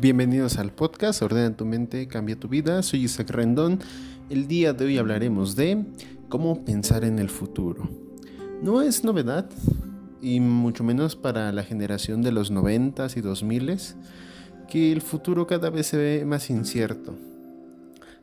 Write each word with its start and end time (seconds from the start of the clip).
Bienvenidos 0.00 0.56
al 0.56 0.72
podcast 0.72 1.20
Ordena 1.20 1.54
tu 1.54 1.66
mente, 1.66 2.08
cambia 2.08 2.34
tu 2.34 2.48
vida. 2.48 2.82
Soy 2.82 3.04
Isaac 3.04 3.28
Rendón. 3.28 3.80
El 4.30 4.48
día 4.48 4.72
de 4.72 4.86
hoy 4.86 4.96
hablaremos 4.96 5.56
de 5.56 5.84
cómo 6.30 6.64
pensar 6.64 7.04
en 7.04 7.18
el 7.18 7.28
futuro. 7.28 7.86
No 8.62 8.80
es 8.80 9.04
novedad, 9.04 9.50
y 10.22 10.40
mucho 10.40 10.84
menos 10.84 11.16
para 11.16 11.52
la 11.52 11.64
generación 11.64 12.22
de 12.22 12.32
los 12.32 12.50
90s 12.50 13.18
y 13.18 13.20
2000s, 13.20 13.94
que 14.70 14.90
el 14.90 15.02
futuro 15.02 15.46
cada 15.46 15.68
vez 15.68 15.88
se 15.88 15.98
ve 15.98 16.24
más 16.24 16.48
incierto. 16.48 17.14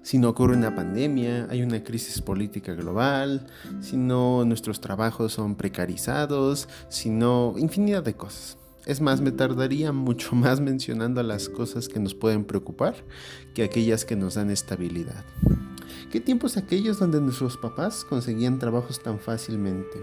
Si 0.01 0.17
no 0.17 0.29
ocurre 0.29 0.57
una 0.57 0.75
pandemia, 0.75 1.45
hay 1.47 1.61
una 1.61 1.83
crisis 1.83 2.23
política 2.23 2.73
global, 2.73 3.45
si 3.81 3.97
no 3.97 4.45
nuestros 4.45 4.81
trabajos 4.81 5.33
son 5.33 5.53
precarizados, 5.53 6.69
si 6.89 7.11
no 7.11 7.53
infinidad 7.59 8.01
de 8.01 8.15
cosas. 8.15 8.57
Es 8.87 9.01
más, 9.01 9.19
me 9.19 9.33
tardaría 9.33 9.91
mucho 9.91 10.33
más 10.35 10.61
mencionando 10.61 11.21
las 11.21 11.49
cosas 11.49 11.89
que 11.89 11.99
nos 11.99 12.15
pueden 12.15 12.45
preocupar 12.45 12.95
que 13.53 13.63
aquellas 13.63 14.05
que 14.05 14.15
nos 14.15 14.35
dan 14.35 14.49
estabilidad. 14.49 15.25
¿Qué 16.09 16.21
tiempos 16.21 16.55
aquellos 16.55 16.97
donde 16.97 17.19
nuestros 17.19 17.57
papás 17.57 18.05
conseguían 18.05 18.59
trabajos 18.59 19.03
tan 19.03 19.19
fácilmente? 19.19 19.99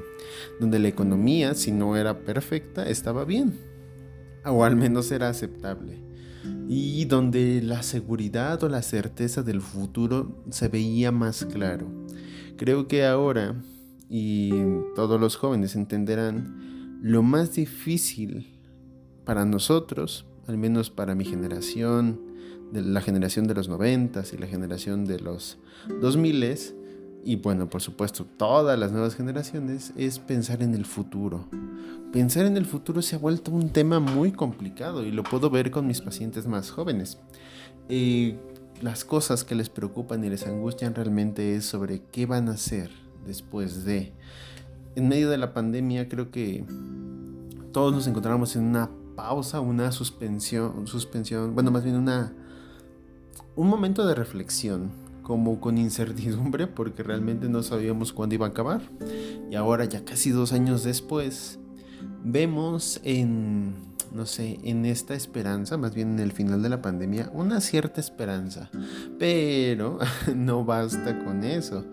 Donde 0.61 0.79
la 0.79 0.89
economía, 0.89 1.55
si 1.55 1.73
no 1.73 1.97
era 1.97 2.21
perfecta, 2.27 2.87
estaba 2.87 3.25
bien. 3.25 3.59
O 4.45 4.65
al 4.65 4.77
menos 4.77 5.11
era 5.11 5.31
aceptable. 5.31 6.03
Y 6.69 7.07
donde 7.07 7.63
la 7.63 7.83
seguridad 7.83 8.63
o 8.65 8.69
la 8.69 8.83
certeza 8.83 9.43
del 9.43 9.63
futuro 9.63 10.45
se 10.51 10.69
veía 10.69 11.11
más 11.11 11.47
claro. 11.47 11.87
Creo 12.59 12.87
que 12.87 13.07
ahora, 13.07 13.63
y 14.11 14.51
todos 14.95 15.19
los 15.19 15.37
jóvenes 15.37 15.75
entenderán, 15.75 17.01
lo 17.01 17.23
más 17.23 17.55
difícil 17.55 18.54
para 19.25 19.45
nosotros, 19.45 20.27
al 20.47 20.59
menos 20.59 20.91
para 20.91 21.15
mi 21.15 21.25
generación, 21.25 22.21
de 22.73 22.83
la 22.83 23.01
generación 23.01 23.47
de 23.47 23.55
los 23.55 23.69
noventas 23.69 24.33
y 24.33 24.39
la 24.39 24.47
generación 24.47 25.05
de 25.05 25.21
los 25.21 25.59
2000 26.01 26.85
y 27.27 27.37
bueno, 27.37 27.71
por 27.71 27.81
supuesto, 27.81 28.27
todas 28.37 28.79
las 28.79 28.93
nuevas 28.93 29.15
generaciones, 29.15 29.95
es 29.97 30.19
pensar 30.19 30.63
en 30.63 30.75
el 30.75 30.85
futuro. 30.85 31.49
Pensar 32.13 32.45
en 32.45 32.59
el 32.59 32.67
futuro 32.67 33.01
se 33.01 33.17
ha 33.17 33.19
vuelto 33.19 33.51
un 33.51 33.71
tema 33.71 33.99
muy 33.99 34.31
complicado 34.31 35.03
y 35.03 35.11
lo 35.11 35.23
puedo 35.23 35.49
ver 35.49 35.71
con 35.71 35.87
mis 35.87 36.03
pacientes 36.03 36.47
más 36.47 36.71
jóvenes. 36.71 37.19
Eh, 37.89 38.37
las 38.83 39.07
cosas 39.07 39.43
que 39.43 39.55
les 39.55 39.71
preocupan 39.71 40.23
y 40.23 40.29
les 40.29 40.47
angustian 40.47 40.95
realmente 40.95 41.57
es 41.57 41.65
sobre 41.65 42.03
qué 42.13 42.27
van 42.27 42.49
a 42.51 42.53
hacer 42.53 42.91
después 43.27 43.85
de. 43.87 44.13
En 44.95 45.09
medio 45.09 45.31
de 45.31 45.39
la 45.39 45.55
pandemia 45.55 46.09
creo 46.11 46.31
que 46.31 46.67
todos 47.73 47.95
nos 47.95 48.07
encontramos 48.07 48.55
en 48.55 48.65
una 48.65 48.91
pausa, 49.25 49.61
una 49.61 49.91
suspensión, 49.91 50.87
suspensión, 50.87 51.55
bueno, 51.55 51.71
más 51.71 51.83
bien 51.83 51.97
una 51.97 52.35
un 53.57 53.69
momento 53.69 54.07
de 54.07 54.15
reflexión, 54.15 54.91
como 55.23 55.61
con 55.61 55.79
incertidumbre, 55.79 56.67
porque 56.67 57.03
realmente 57.03 57.49
no 57.49 57.63
sabíamos 57.63 58.13
cuándo 58.13 58.35
iba 58.35 58.45
a 58.45 58.51
acabar. 58.51 58.83
Y 59.51 59.55
ahora, 59.55 59.87
ya 59.87 60.05
casi 60.05 60.29
dos 60.29 60.53
años 60.53 60.85
después, 60.85 61.59
vemos 62.23 63.01
en, 63.03 63.77
no 64.13 64.27
sé, 64.27 64.61
en 64.63 64.85
esta 64.85 65.15
esperanza, 65.15 65.79
más 65.79 65.95
bien 65.95 66.13
en 66.13 66.19
el 66.19 66.33
final 66.33 66.63
de 66.63 66.69
la 66.69 66.83
pandemia, 66.83 67.31
una 67.33 67.63
cierta 67.63 68.03
esperanza. 68.03 68.69
Pero 69.19 70.01
no 70.37 70.67
basta 70.67 71.25
con 71.25 71.45
eso. 71.45 71.87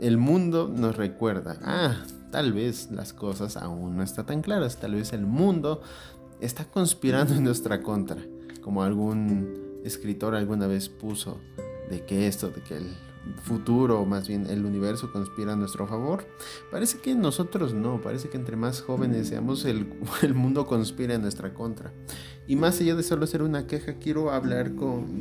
El 0.00 0.16
mundo 0.16 0.72
nos 0.74 0.96
recuerda, 0.96 1.58
ah, 1.62 1.96
tal 2.30 2.54
vez 2.54 2.90
las 2.90 3.12
cosas 3.12 3.58
aún 3.58 3.98
no 3.98 4.02
están 4.02 4.24
tan 4.24 4.40
claras, 4.40 4.78
tal 4.78 4.94
vez 4.94 5.12
el 5.12 5.26
mundo 5.26 5.82
está 6.40 6.64
conspirando 6.64 7.34
en 7.34 7.44
nuestra 7.44 7.82
contra, 7.82 8.18
como 8.62 8.82
algún 8.82 9.80
escritor 9.84 10.34
alguna 10.34 10.66
vez 10.66 10.88
puso 10.88 11.38
de 11.88 12.04
que 12.04 12.26
esto, 12.26 12.50
de 12.50 12.62
que 12.62 12.76
el 12.76 12.86
futuro, 13.42 14.04
más 14.06 14.28
bien 14.28 14.46
el 14.46 14.64
universo 14.64 15.12
conspira 15.12 15.52
a 15.52 15.56
nuestro 15.56 15.86
favor. 15.86 16.26
Parece 16.70 16.98
que 16.98 17.14
nosotros 17.14 17.74
no, 17.74 18.00
parece 18.00 18.28
que 18.28 18.36
entre 18.36 18.56
más 18.56 18.80
jóvenes 18.80 19.28
seamos, 19.28 19.64
el, 19.64 19.86
mundo 20.34 20.66
conspira 20.66 21.14
en 21.14 21.22
nuestra 21.22 21.52
contra. 21.54 21.92
Y 22.46 22.56
más 22.56 22.80
allá 22.80 22.96
de 22.96 23.02
solo 23.02 23.26
ser 23.26 23.42
una 23.42 23.66
queja, 23.66 23.94
quiero 23.94 24.30
hablar 24.30 24.72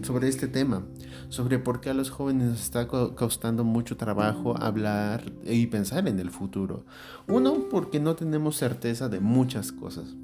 sobre 0.04 0.30
este 0.30 0.48
tema, 0.48 0.84
sobre 1.28 1.60
por 1.60 1.80
qué 1.80 1.92
a 1.92 1.94
los 1.94 2.10
jóvenes 2.10 2.60
está 2.60 2.88
costando 2.88 3.64
mucho 3.64 3.98
trabajo 3.98 4.58
hablar 4.58 5.32
y 5.44 5.68
pensar 5.68 6.08
en 6.08 6.20
el 6.20 6.32
futuro. 6.32 6.86
Uno, 7.28 7.68
porque 7.70 8.00
no 8.00 8.16
tenemos 8.16 8.56
certeza 8.56 9.10
de 9.10 9.20
muchas 9.20 9.72
cosas. 9.72 10.16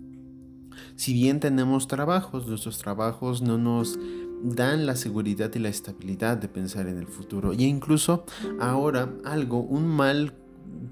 Si 0.95 1.13
bien 1.13 1.39
tenemos 1.39 1.87
trabajos, 1.87 2.47
nuestros 2.47 2.77
trabajos 2.79 3.41
no 3.41 3.57
nos 3.57 3.97
dan 4.43 4.85
la 4.85 4.95
seguridad 4.95 5.51
y 5.55 5.59
la 5.59 5.69
estabilidad 5.69 6.37
de 6.37 6.47
pensar 6.47 6.87
en 6.87 6.97
el 6.97 7.07
futuro. 7.07 7.53
Y 7.53 7.63
incluso 7.63 8.25
ahora 8.59 9.09
algo, 9.23 9.59
un 9.61 9.87
mal 9.87 10.33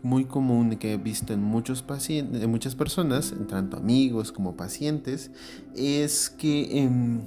muy 0.02 0.26
común 0.26 0.76
que 0.78 0.94
he 0.94 0.98
visto 0.98 1.34
en 1.34 1.42
muchos 1.42 1.82
pacientes, 1.82 2.42
en 2.42 2.50
muchas 2.50 2.76
personas, 2.76 3.34
tanto 3.48 3.78
amigos 3.78 4.32
como 4.32 4.56
pacientes, 4.56 5.32
es 5.76 6.30
que 6.30 6.80
em, 6.84 7.22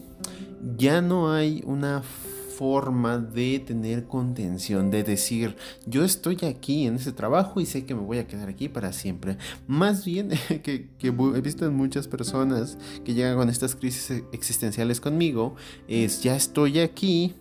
ya 0.76 1.00
no 1.00 1.32
hay 1.32 1.62
una 1.66 2.02
forma 2.56 3.18
de 3.18 3.58
tener 3.58 4.06
contención, 4.06 4.90
de 4.90 5.02
decir, 5.02 5.56
yo 5.86 6.04
estoy 6.04 6.38
aquí 6.44 6.86
en 6.86 6.96
ese 6.96 7.12
trabajo 7.12 7.60
y 7.60 7.66
sé 7.66 7.84
que 7.84 7.94
me 7.94 8.00
voy 8.00 8.18
a 8.18 8.26
quedar 8.26 8.48
aquí 8.48 8.68
para 8.68 8.92
siempre. 8.92 9.36
Más 9.66 10.04
bien 10.04 10.30
que, 10.62 10.88
he 11.00 11.40
visto 11.40 11.66
en 11.66 11.74
muchas 11.74 12.08
personas 12.08 12.78
que 13.04 13.14
llegan 13.14 13.36
con 13.36 13.50
estas 13.50 13.74
crisis 13.74 14.22
existenciales 14.32 15.00
conmigo, 15.00 15.54
es, 15.88 16.22
ya 16.22 16.34
estoy 16.34 16.80
aquí, 16.80 17.34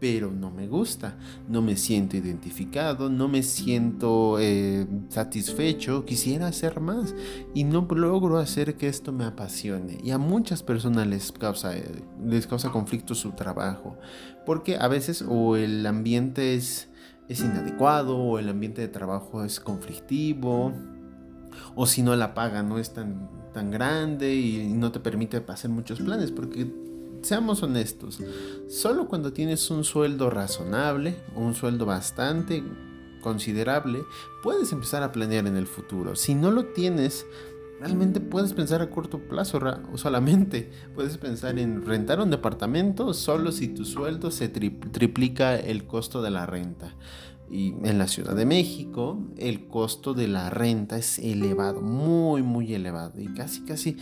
pero 0.00 0.30
no 0.30 0.50
me 0.50 0.68
gusta, 0.68 1.16
no 1.48 1.60
me 1.62 1.76
siento 1.76 2.16
identificado, 2.16 3.10
no 3.10 3.28
me 3.28 3.42
siento 3.42 4.38
eh, 4.40 4.86
satisfecho, 5.08 6.04
quisiera 6.04 6.46
hacer 6.46 6.80
más 6.80 7.14
y 7.54 7.64
no 7.64 7.86
logro 7.90 8.38
hacer 8.38 8.76
que 8.76 8.88
esto 8.88 9.12
me 9.12 9.24
apasione. 9.24 9.98
Y 10.02 10.10
a 10.10 10.18
muchas 10.18 10.62
personas 10.62 11.06
les 11.06 11.32
causa, 11.32 11.76
eh, 11.76 12.02
les 12.24 12.46
causa 12.46 12.70
conflicto 12.70 13.14
su 13.14 13.32
trabajo, 13.32 13.96
porque 14.46 14.76
a 14.76 14.88
veces 14.88 15.24
o 15.26 15.56
el 15.56 15.84
ambiente 15.86 16.54
es, 16.54 16.88
es 17.28 17.40
inadecuado 17.40 18.16
o 18.16 18.38
el 18.38 18.48
ambiente 18.48 18.80
de 18.80 18.88
trabajo 18.88 19.44
es 19.44 19.58
conflictivo 19.58 20.72
o 21.74 21.86
si 21.86 22.02
no 22.02 22.14
la 22.16 22.34
paga 22.34 22.62
no 22.62 22.78
es 22.78 22.92
tan, 22.92 23.28
tan 23.52 23.70
grande 23.70 24.34
y 24.34 24.72
no 24.74 24.92
te 24.92 25.00
permite 25.00 25.42
hacer 25.48 25.70
muchos 25.70 26.00
planes 26.00 26.30
porque 26.30 26.87
seamos 27.28 27.62
honestos, 27.62 28.20
solo 28.68 29.06
cuando 29.06 29.34
tienes 29.34 29.70
un 29.70 29.84
sueldo 29.84 30.30
razonable, 30.30 31.14
un 31.36 31.54
sueldo 31.54 31.84
bastante 31.84 32.64
considerable, 33.20 34.02
puedes 34.42 34.72
empezar 34.72 35.02
a 35.02 35.12
planear 35.12 35.46
en 35.46 35.56
el 35.56 35.66
futuro. 35.66 36.16
Si 36.16 36.34
no 36.34 36.50
lo 36.50 36.66
tienes, 36.66 37.26
realmente 37.80 38.20
puedes 38.20 38.54
pensar 38.54 38.80
a 38.80 38.88
corto 38.88 39.18
plazo 39.18 39.60
o 39.92 39.98
solamente 39.98 40.70
puedes 40.94 41.18
pensar 41.18 41.58
en 41.58 41.84
rentar 41.84 42.18
un 42.18 42.30
departamento 42.30 43.12
solo 43.12 43.52
si 43.52 43.68
tu 43.68 43.84
sueldo 43.84 44.30
se 44.30 44.48
triplica 44.48 45.54
el 45.54 45.84
costo 45.86 46.22
de 46.22 46.30
la 46.30 46.46
renta. 46.46 46.94
Y 47.50 47.74
en 47.82 47.98
la 47.98 48.08
Ciudad 48.08 48.36
de 48.36 48.46
México 48.46 49.18
el 49.36 49.68
costo 49.68 50.14
de 50.14 50.28
la 50.28 50.48
renta 50.48 50.96
es 50.96 51.18
elevado, 51.18 51.82
muy 51.82 52.42
muy 52.42 52.72
elevado 52.72 53.20
y 53.20 53.26
casi 53.34 53.64
casi 53.64 53.96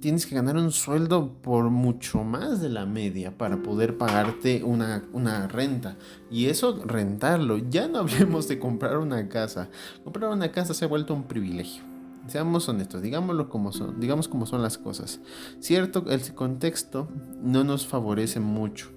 tienes 0.00 0.26
que 0.26 0.34
ganar 0.34 0.56
un 0.56 0.72
sueldo 0.72 1.34
por 1.42 1.70
mucho 1.70 2.24
más 2.24 2.60
de 2.60 2.70
la 2.70 2.86
media 2.86 3.36
para 3.36 3.62
poder 3.62 3.98
pagarte 3.98 4.64
una, 4.64 5.04
una, 5.12 5.46
renta. 5.46 5.96
Y 6.30 6.46
eso, 6.46 6.82
rentarlo. 6.84 7.58
Ya 7.58 7.86
no 7.86 7.98
hablemos 7.98 8.48
de 8.48 8.58
comprar 8.58 8.98
una 8.98 9.28
casa. 9.28 9.68
Comprar 10.02 10.30
una 10.30 10.50
casa 10.50 10.74
se 10.74 10.84
ha 10.84 10.88
vuelto 10.88 11.14
un 11.14 11.24
privilegio. 11.24 11.82
Seamos 12.26 12.68
honestos, 12.68 13.02
digámoslo 13.02 13.48
como 13.48 13.72
son, 13.72 13.98
digamos 13.98 14.28
como 14.28 14.46
son 14.46 14.62
las 14.62 14.78
cosas. 14.78 15.20
Cierto, 15.58 16.04
el 16.08 16.34
contexto 16.34 17.08
no 17.42 17.64
nos 17.64 17.86
favorece 17.86 18.40
mucho. 18.40 18.90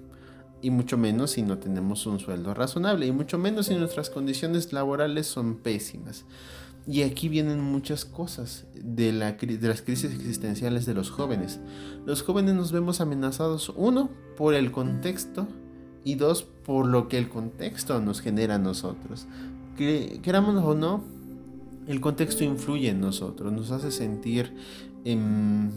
Y 0.62 0.70
mucho 0.70 0.96
menos 0.96 1.32
si 1.32 1.42
no 1.42 1.58
tenemos 1.58 2.06
un 2.06 2.18
sueldo 2.18 2.54
razonable. 2.54 3.06
Y 3.06 3.12
mucho 3.12 3.38
menos 3.38 3.66
si 3.66 3.74
nuestras 3.74 4.08
condiciones 4.08 4.72
laborales 4.72 5.26
son 5.26 5.56
pésimas. 5.56 6.24
Y 6.86 7.02
aquí 7.02 7.28
vienen 7.28 7.60
muchas 7.60 8.04
cosas 8.04 8.66
de, 8.74 9.12
la, 9.12 9.32
de 9.32 9.68
las 9.68 9.80
crisis 9.80 10.12
existenciales 10.12 10.84
de 10.84 10.94
los 10.94 11.10
jóvenes. 11.10 11.60
Los 12.04 12.22
jóvenes 12.22 12.54
nos 12.54 12.72
vemos 12.72 13.00
amenazados, 13.00 13.72
uno, 13.74 14.10
por 14.36 14.54
el 14.54 14.70
contexto 14.70 15.48
y 16.04 16.16
dos, 16.16 16.42
por 16.42 16.86
lo 16.86 17.08
que 17.08 17.16
el 17.16 17.30
contexto 17.30 18.00
nos 18.00 18.20
genera 18.20 18.56
a 18.56 18.58
nosotros. 18.58 19.26
Que, 19.78 20.20
queramos 20.22 20.62
o 20.62 20.74
no, 20.74 21.02
el 21.86 22.00
contexto 22.00 22.44
influye 22.44 22.90
en 22.90 23.00
nosotros, 23.00 23.52
nos 23.52 23.70
hace 23.70 23.90
sentir 23.90 24.54
em, 25.04 25.70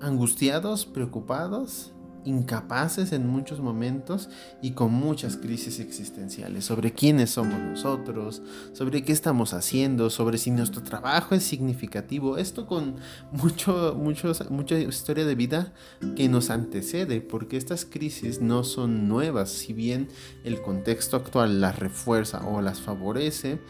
angustiados, 0.00 0.86
preocupados 0.86 1.92
incapaces 2.24 3.12
en 3.12 3.26
muchos 3.26 3.60
momentos 3.60 4.28
y 4.62 4.72
con 4.72 4.92
muchas 4.92 5.36
crisis 5.36 5.80
existenciales 5.80 6.64
sobre 6.64 6.92
quiénes 6.92 7.30
somos 7.30 7.58
nosotros, 7.58 8.42
sobre 8.72 9.02
qué 9.02 9.12
estamos 9.12 9.54
haciendo, 9.54 10.10
sobre 10.10 10.38
si 10.38 10.50
nuestro 10.50 10.82
trabajo 10.82 11.34
es 11.34 11.42
significativo. 11.42 12.38
Esto 12.38 12.66
con 12.66 12.96
mucho, 13.32 13.96
mucha 14.50 14.78
historia 14.78 15.24
de 15.24 15.34
vida 15.34 15.72
que 16.16 16.28
nos 16.28 16.50
antecede, 16.50 17.20
porque 17.20 17.56
estas 17.56 17.84
crisis 17.84 18.40
no 18.40 18.64
son 18.64 19.08
nuevas, 19.08 19.50
si 19.50 19.72
bien 19.72 20.08
el 20.44 20.60
contexto 20.60 21.16
actual 21.16 21.60
las 21.60 21.78
refuerza 21.78 22.46
o 22.46 22.60
las 22.60 22.80
favorece, 22.80 23.60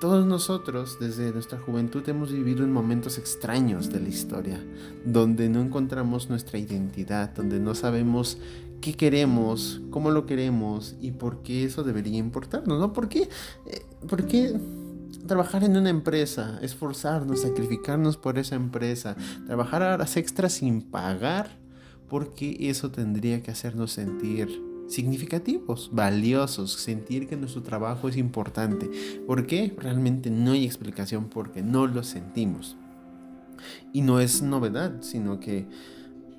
todos 0.00 0.26
nosotros 0.26 0.98
desde 1.00 1.32
nuestra 1.32 1.58
juventud 1.58 2.06
hemos 2.08 2.30
vivido 2.30 2.64
en 2.64 2.72
momentos 2.72 3.18
extraños 3.18 3.90
de 3.90 4.00
la 4.00 4.08
historia, 4.08 4.62
donde 5.04 5.48
no 5.48 5.60
encontramos 5.60 6.28
nuestra 6.28 6.58
identidad, 6.58 7.30
donde 7.34 7.58
no 7.60 7.74
sabemos 7.74 8.38
qué 8.80 8.94
queremos, 8.94 9.80
cómo 9.90 10.10
lo 10.10 10.26
queremos 10.26 10.96
y 11.00 11.12
por 11.12 11.42
qué 11.42 11.64
eso 11.64 11.82
debería 11.82 12.18
importarnos, 12.18 12.78
¿no? 12.78 12.92
¿Por 12.92 13.08
qué, 13.08 13.28
eh, 13.66 13.86
por 14.08 14.26
qué 14.26 14.58
trabajar 15.26 15.64
en 15.64 15.76
una 15.76 15.90
empresa, 15.90 16.58
esforzarnos, 16.62 17.42
sacrificarnos 17.42 18.16
por 18.16 18.38
esa 18.38 18.54
empresa, 18.54 19.16
trabajar 19.46 19.82
horas 19.82 20.16
extras 20.16 20.52
sin 20.52 20.82
pagar? 20.82 21.58
Porque 22.08 22.56
eso 22.60 22.90
tendría 22.90 23.42
que 23.42 23.50
hacernos 23.50 23.92
sentir 23.92 24.65
significativos, 24.88 25.90
valiosos, 25.92 26.72
sentir 26.72 27.28
que 27.28 27.36
nuestro 27.36 27.62
trabajo 27.62 28.08
es 28.08 28.16
importante. 28.16 28.90
¿Por 29.26 29.46
qué? 29.46 29.74
Realmente 29.76 30.30
no 30.30 30.52
hay 30.52 30.64
explicación 30.64 31.28
porque 31.28 31.62
no 31.62 31.86
lo 31.86 32.02
sentimos. 32.02 32.76
Y 33.92 34.02
no 34.02 34.20
es 34.20 34.42
novedad, 34.42 35.02
sino 35.02 35.40
que 35.40 35.66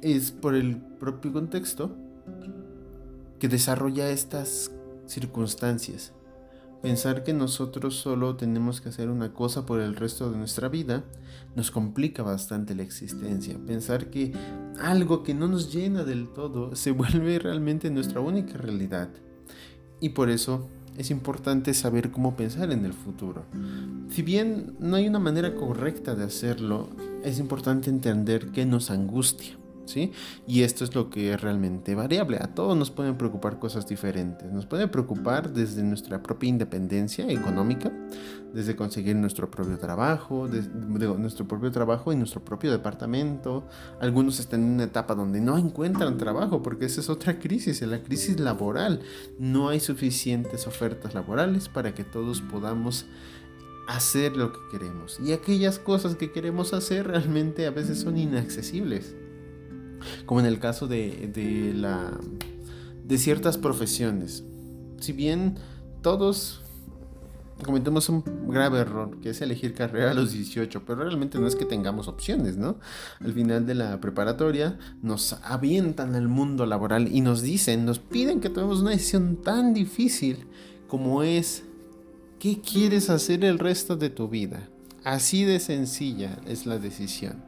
es 0.01 0.31
por 0.31 0.55
el 0.55 0.77
propio 0.77 1.33
contexto 1.33 1.95
que 3.39 3.47
desarrolla 3.47 4.09
estas 4.09 4.71
circunstancias. 5.05 6.13
Pensar 6.81 7.23
que 7.23 7.33
nosotros 7.33 7.95
solo 7.95 8.35
tenemos 8.35 8.81
que 8.81 8.89
hacer 8.89 9.09
una 9.09 9.33
cosa 9.33 9.65
por 9.65 9.79
el 9.79 9.95
resto 9.95 10.31
de 10.31 10.37
nuestra 10.37 10.69
vida 10.69 11.03
nos 11.55 11.71
complica 11.71 12.21
bastante 12.21 12.75
la 12.75 12.83
existencia. 12.83 13.57
Pensar 13.65 14.11
que 14.11 14.31
algo 14.79 15.23
que 15.23 15.33
no 15.33 15.47
nos 15.47 15.73
llena 15.73 16.03
del 16.03 16.29
todo 16.29 16.75
se 16.75 16.91
vuelve 16.91 17.39
realmente 17.39 17.89
nuestra 17.89 18.21
única 18.21 18.57
realidad. 18.57 19.09
Y 19.99 20.09
por 20.09 20.29
eso 20.29 20.67
es 20.97 21.09
importante 21.09 21.73
saber 21.73 22.11
cómo 22.11 22.35
pensar 22.35 22.71
en 22.71 22.85
el 22.85 22.93
futuro. 22.93 23.45
Si 24.09 24.21
bien 24.21 24.75
no 24.79 24.95
hay 24.95 25.07
una 25.07 25.19
manera 25.19 25.55
correcta 25.55 26.15
de 26.15 26.23
hacerlo, 26.23 26.89
es 27.23 27.39
importante 27.39 27.89
entender 27.89 28.51
qué 28.51 28.65
nos 28.65 28.91
angustia. 28.91 29.57
Y 30.47 30.61
esto 30.61 30.83
es 30.83 30.95
lo 30.95 31.09
que 31.09 31.33
es 31.33 31.41
realmente 31.41 31.95
variable. 31.95 32.37
A 32.41 32.53
todos 32.53 32.75
nos 32.77 32.91
pueden 32.91 33.17
preocupar 33.17 33.59
cosas 33.59 33.87
diferentes. 33.87 34.51
Nos 34.51 34.65
puede 34.65 34.87
preocupar 34.87 35.53
desde 35.53 35.83
nuestra 35.83 36.21
propia 36.21 36.49
independencia 36.49 37.29
económica, 37.29 37.91
desde 38.53 38.75
conseguir 38.75 39.15
nuestro 39.15 39.49
propio 39.49 39.77
trabajo, 39.77 40.47
nuestro 40.47 41.47
propio 41.47 41.71
trabajo 41.71 42.11
y 42.11 42.15
nuestro 42.15 42.43
propio 42.43 42.71
departamento. 42.71 43.67
Algunos 43.99 44.39
están 44.39 44.63
en 44.63 44.71
una 44.71 44.83
etapa 44.83 45.15
donde 45.15 45.39
no 45.41 45.57
encuentran 45.57 46.17
trabajo 46.17 46.61
porque 46.61 46.85
esa 46.85 47.01
es 47.01 47.09
otra 47.09 47.39
crisis, 47.39 47.81
la 47.81 48.03
crisis 48.03 48.39
laboral. 48.39 49.01
No 49.39 49.69
hay 49.69 49.79
suficientes 49.79 50.67
ofertas 50.67 51.13
laborales 51.13 51.69
para 51.69 51.93
que 51.93 52.03
todos 52.03 52.41
podamos 52.41 53.05
hacer 53.87 54.35
lo 54.35 54.51
que 54.51 54.59
queremos. 54.71 55.19
Y 55.23 55.31
aquellas 55.31 55.79
cosas 55.79 56.15
que 56.15 56.31
queremos 56.31 56.73
hacer 56.73 57.07
realmente 57.07 57.65
a 57.65 57.71
veces 57.71 58.01
son 58.01 58.17
inaccesibles 58.17 59.15
como 60.25 60.39
en 60.39 60.45
el 60.45 60.59
caso 60.59 60.87
de, 60.87 61.73
la, 61.75 62.11
de 63.05 63.17
ciertas 63.17 63.57
profesiones. 63.57 64.43
Si 64.99 65.13
bien 65.13 65.55
todos 66.01 66.61
cometemos 67.63 68.07
un 68.09 68.23
grave 68.47 68.79
error, 68.79 69.19
que 69.21 69.31
es 69.31 69.41
elegir 69.41 69.73
carrera 69.73 70.11
a 70.11 70.13
los 70.13 70.31
18, 70.31 70.83
pero 70.85 71.03
realmente 71.03 71.39
no 71.39 71.47
es 71.47 71.55
que 71.55 71.65
tengamos 71.65 72.07
opciones, 72.07 72.57
¿no? 72.57 72.79
Al 73.19 73.33
final 73.33 73.65
de 73.65 73.75
la 73.75 73.99
preparatoria 73.99 74.77
nos 75.01 75.33
avientan 75.43 76.15
al 76.15 76.27
mundo 76.27 76.65
laboral 76.65 77.07
y 77.13 77.21
nos 77.21 77.41
dicen, 77.41 77.85
nos 77.85 77.99
piden 77.99 78.41
que 78.41 78.49
tomemos 78.49 78.81
una 78.81 78.91
decisión 78.91 79.37
tan 79.37 79.73
difícil 79.73 80.45
como 80.87 81.23
es, 81.23 81.63
¿qué 82.39 82.61
quieres 82.61 83.09
hacer 83.09 83.43
el 83.43 83.59
resto 83.59 83.95
de 83.95 84.09
tu 84.09 84.29
vida? 84.29 84.69
Así 85.03 85.43
de 85.43 85.59
sencilla 85.59 86.37
es 86.45 86.65
la 86.65 86.79
decisión. 86.79 87.43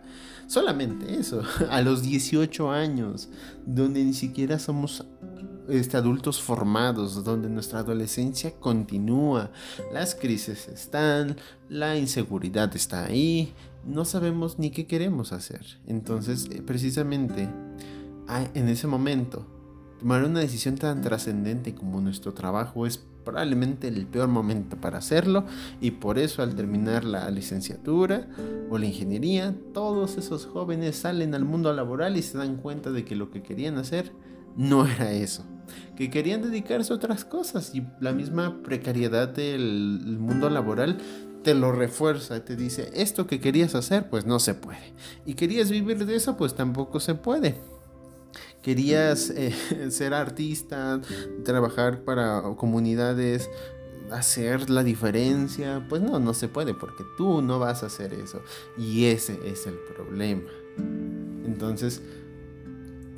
Solamente 0.50 1.14
eso, 1.20 1.44
a 1.70 1.82
los 1.84 2.02
18 2.02 2.72
años, 2.72 3.30
donde 3.68 4.04
ni 4.04 4.14
siquiera 4.16 4.58
somos 4.58 5.06
este, 5.68 5.96
adultos 5.96 6.42
formados, 6.42 7.24
donde 7.24 7.50
nuestra 7.50 7.80
adolescencia 7.80 8.60
continúa, 8.60 9.52
las 9.94 10.16
crisis 10.16 10.68
están, 10.68 11.38
la 11.70 11.98
inseguridad 11.98 12.76
está 12.76 13.06
ahí, 13.06 13.54
no 13.86 14.06
sabemos 14.06 14.58
ni 14.58 14.72
qué 14.72 14.88
queremos 14.88 15.34
hacer. 15.34 15.64
Entonces, 15.86 16.50
eh, 16.50 16.64
precisamente, 16.64 17.48
en 18.56 18.70
ese 18.70 18.88
momento, 18.88 19.59
tomar 20.00 20.24
una 20.24 20.40
decisión 20.40 20.76
tan 20.76 21.02
trascendente 21.02 21.76
como 21.76 22.02
nuestro 22.02 22.34
trabajo 22.34 22.86
es 22.86 23.04
probablemente 23.24 23.88
el 23.88 24.08
peor 24.08 24.28
momento 24.28 24.78
para 24.78 24.98
hacerlo 24.98 25.46
y 25.82 25.92
por 25.92 26.18
eso 26.18 26.42
al 26.42 26.56
terminar 26.56 27.04
la 27.04 27.30
licenciatura 27.30 28.28
o 28.70 28.78
la 28.78 28.86
ingeniería, 28.86 29.56
todos 29.74 30.18
esos 30.18 30.46
jóvenes 30.46 30.96
salen 30.96 31.36
al 31.36 31.46
mundo 31.46 31.72
laboral 31.74 32.18
y 32.18 32.24
se 32.24 32.38
dan 32.38 32.58
cuenta 32.58 32.92
de 32.92 33.06
que 33.06 33.16
lo 33.16 33.30
que 33.30 33.44
querían 33.44 33.78
hacer 33.78 34.12
no 34.56 34.88
era 34.88 35.12
eso, 35.12 35.44
que 35.96 36.10
querían 36.10 36.42
dedicarse 36.42 36.92
a 36.92 36.96
otras 36.96 37.26
cosas 37.26 37.76
y 37.76 37.86
la 38.00 38.14
misma 38.14 38.64
precariedad 38.64 39.30
del 39.30 40.18
mundo 40.20 40.50
laboral 40.50 40.98
te 41.44 41.54
lo 41.54 41.72
refuerza, 41.72 42.44
te 42.44 42.56
dice, 42.56 42.90
esto 42.94 43.28
que 43.28 43.40
querías 43.40 43.76
hacer 43.76 44.10
pues 44.10 44.26
no 44.26 44.40
se 44.40 44.56
puede 44.56 44.94
y 45.26 45.36
querías 45.36 45.70
vivir 45.70 46.06
de 46.06 46.16
eso 46.16 46.36
pues 46.36 46.56
tampoco 46.56 47.00
se 47.00 47.16
puede 47.16 47.58
querías 48.62 49.30
eh, 49.30 49.54
ser 49.90 50.14
artista, 50.14 51.02
trabajar 51.44 52.04
para 52.04 52.42
comunidades, 52.56 53.50
hacer 54.12 54.70
la 54.70 54.84
diferencia, 54.84 55.86
pues 55.88 56.02
no, 56.02 56.20
no 56.20 56.34
se 56.34 56.48
puede 56.48 56.74
porque 56.74 57.04
tú 57.18 57.42
no 57.42 57.60
vas 57.60 57.84
a 57.84 57.88
hacer 57.88 58.14
eso. 58.14 58.42
Y 58.78 59.06
ese 59.06 59.40
es 59.46 59.68
el 59.68 59.76
problema. 59.96 60.50
Entonces, 61.46 62.02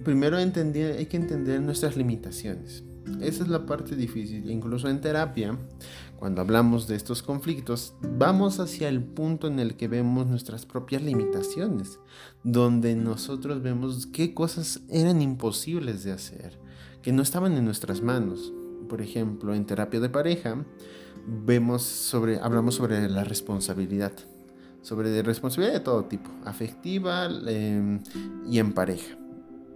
primero 0.04 0.40
entender, 0.40 0.98
hay 0.98 1.06
que 1.06 1.18
entender 1.18 1.62
nuestras 1.62 1.96
limitaciones. 1.96 2.84
Esa 3.21 3.44
es 3.44 3.50
la 3.50 3.65
parte 3.65 3.95
difícil. 3.95 4.50
Incluso 4.50 4.89
en 4.89 5.01
terapia, 5.01 5.57
cuando 6.18 6.42
hablamos 6.42 6.88
de 6.88 6.95
estos 6.95 7.24
conflictos, 7.24 7.94
vamos 8.01 8.59
hacia 8.59 8.89
el 8.89 9.03
punto 9.03 9.48
en 9.48 9.59
el 9.59 9.75
que 9.75 9.88
vemos 9.88 10.27
nuestras 10.27 10.65
propias 10.65 11.01
limitaciones, 11.01 12.00
donde 12.43 12.96
nosotros 12.96 13.62
vemos 13.62 14.05
qué 14.08 14.34
cosas 14.34 14.81
eran 14.89 15.22
imposibles 15.22 16.03
de 16.03 16.12
hacer, 16.12 16.60
que 17.01 17.12
no 17.12 17.22
estaban 17.22 17.58
en 17.58 17.65
nuestras 17.65 18.01
manos. 18.01 18.53
Por 18.88 19.01
ejemplo, 19.01 19.55
en 19.55 19.65
terapia 19.65 20.00
de 20.00 20.10
pareja, 20.10 20.63
vemos 21.27 21.84
sobre, 21.84 22.39
hablamos 22.39 22.75
sobre 22.75 23.10
la 23.10 23.24
responsabilidad, 23.24 24.13
sobre 24.81 25.22
responsabilidad 25.22 25.74
de 25.74 25.84
todo 25.84 26.05
tipo, 26.05 26.29
afectiva 26.46 27.27
em, 27.48 28.01
y 28.48 28.60
en 28.60 28.74
pareja 28.74 29.21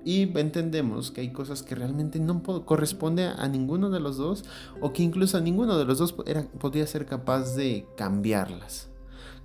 y 0.05 0.21
entendemos 0.37 1.09
que 1.09 1.21
hay 1.21 1.31
cosas 1.31 1.63
que 1.63 1.73
realmente 1.73 2.19
no 2.19 2.43
corresponde 2.43 3.25
a 3.25 3.47
ninguno 3.47 3.89
de 3.89 3.99
los 3.99 4.17
dos 4.17 4.45
o 4.79 4.93
que 4.93 5.01
incluso 5.01 5.37
a 5.37 5.41
ninguno 5.41 5.77
de 5.77 5.85
los 5.85 5.97
dos 5.97 6.15
era, 6.27 6.43
podría 6.43 6.85
ser 6.85 7.07
capaz 7.07 7.55
de 7.55 7.87
cambiarlas. 7.97 8.87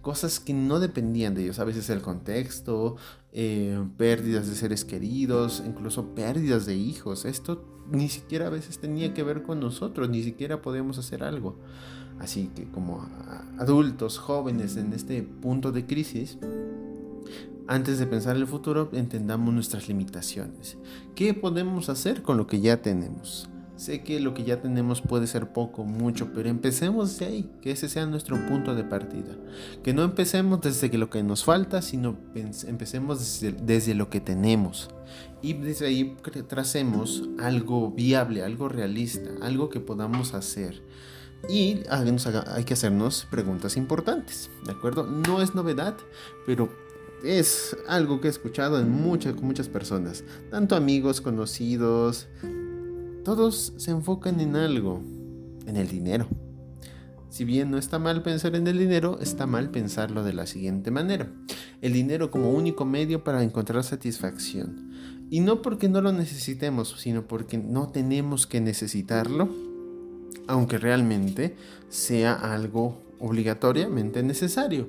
Cosas 0.02 0.38
que 0.38 0.52
no 0.52 0.78
dependían 0.78 1.34
de 1.34 1.44
ellos, 1.44 1.58
a 1.58 1.64
veces 1.64 1.88
el 1.88 2.02
contexto, 2.02 2.96
eh, 3.32 3.82
pérdidas 3.96 4.48
de 4.48 4.54
seres 4.54 4.84
queridos, 4.84 5.62
incluso 5.66 6.14
pérdidas 6.14 6.66
de 6.66 6.76
hijos. 6.76 7.24
Esto 7.24 7.64
ni 7.90 8.10
siquiera 8.10 8.48
a 8.48 8.50
veces 8.50 8.78
tenía 8.78 9.14
que 9.14 9.22
ver 9.22 9.42
con 9.42 9.60
nosotros, 9.60 10.10
ni 10.10 10.22
siquiera 10.22 10.60
podíamos 10.60 10.98
hacer 10.98 11.24
algo. 11.24 11.56
Así 12.18 12.50
que 12.54 12.70
como 12.70 13.08
adultos, 13.58 14.18
jóvenes 14.18 14.76
en 14.76 14.92
este 14.92 15.22
punto 15.22 15.72
de 15.72 15.86
crisis, 15.86 16.38
antes 17.70 18.00
de 18.00 18.06
pensar 18.06 18.34
en 18.34 18.42
el 18.42 18.48
futuro, 18.48 18.90
entendamos 18.92 19.54
nuestras 19.54 19.86
limitaciones. 19.86 20.76
¿Qué 21.14 21.34
podemos 21.34 21.88
hacer 21.88 22.20
con 22.20 22.36
lo 22.36 22.48
que 22.48 22.60
ya 22.60 22.82
tenemos? 22.82 23.48
Sé 23.76 24.02
que 24.02 24.18
lo 24.18 24.34
que 24.34 24.42
ya 24.42 24.60
tenemos 24.60 25.00
puede 25.00 25.28
ser 25.28 25.52
poco, 25.52 25.84
mucho, 25.84 26.32
pero 26.34 26.48
empecemos 26.48 27.16
de 27.20 27.26
ahí, 27.26 27.50
que 27.62 27.70
ese 27.70 27.88
sea 27.88 28.06
nuestro 28.06 28.44
punto 28.48 28.74
de 28.74 28.82
partida. 28.82 29.36
Que 29.84 29.94
no 29.94 30.02
empecemos 30.02 30.60
desde 30.60 30.98
lo 30.98 31.10
que 31.10 31.22
nos 31.22 31.44
falta, 31.44 31.80
sino 31.80 32.18
empecemos 32.34 33.20
desde, 33.20 33.52
desde 33.52 33.94
lo 33.94 34.10
que 34.10 34.20
tenemos. 34.20 34.90
Y 35.40 35.52
desde 35.52 35.86
ahí 35.86 36.16
tracemos 36.48 37.22
algo 37.38 37.92
viable, 37.92 38.42
algo 38.42 38.68
realista, 38.68 39.30
algo 39.42 39.68
que 39.68 39.78
podamos 39.78 40.34
hacer. 40.34 40.82
Y 41.48 41.84
hay 41.88 42.64
que 42.64 42.74
hacernos 42.74 43.28
preguntas 43.30 43.76
importantes, 43.76 44.50
¿de 44.64 44.72
acuerdo? 44.72 45.06
No 45.06 45.40
es 45.40 45.54
novedad, 45.54 45.96
pero 46.44 46.68
es 47.24 47.76
algo 47.88 48.20
que 48.20 48.28
he 48.28 48.30
escuchado 48.30 48.80
en 48.80 48.90
muchas, 48.90 49.40
muchas 49.40 49.68
personas, 49.68 50.24
tanto 50.50 50.76
amigos, 50.76 51.20
conocidos, 51.20 52.28
todos 53.24 53.74
se 53.76 53.90
enfocan 53.90 54.40
en 54.40 54.56
algo, 54.56 55.02
en 55.66 55.76
el 55.76 55.88
dinero. 55.88 56.26
Si 57.28 57.44
bien 57.44 57.70
no 57.70 57.78
está 57.78 57.98
mal 57.98 58.22
pensar 58.22 58.56
en 58.56 58.66
el 58.66 58.78
dinero, 58.78 59.18
está 59.20 59.46
mal 59.46 59.70
pensarlo 59.70 60.24
de 60.24 60.32
la 60.32 60.46
siguiente 60.46 60.90
manera. 60.90 61.30
El 61.80 61.92
dinero 61.92 62.30
como 62.30 62.50
único 62.50 62.84
medio 62.84 63.22
para 63.22 63.42
encontrar 63.44 63.84
satisfacción. 63.84 64.90
Y 65.30 65.40
no 65.40 65.62
porque 65.62 65.88
no 65.88 66.00
lo 66.00 66.12
necesitemos, 66.12 66.96
sino 66.98 67.28
porque 67.28 67.56
no 67.56 67.90
tenemos 67.90 68.48
que 68.48 68.60
necesitarlo, 68.60 69.48
aunque 70.48 70.78
realmente 70.78 71.54
sea 71.88 72.34
algo 72.34 73.00
obligatoriamente 73.20 74.24
necesario. 74.24 74.88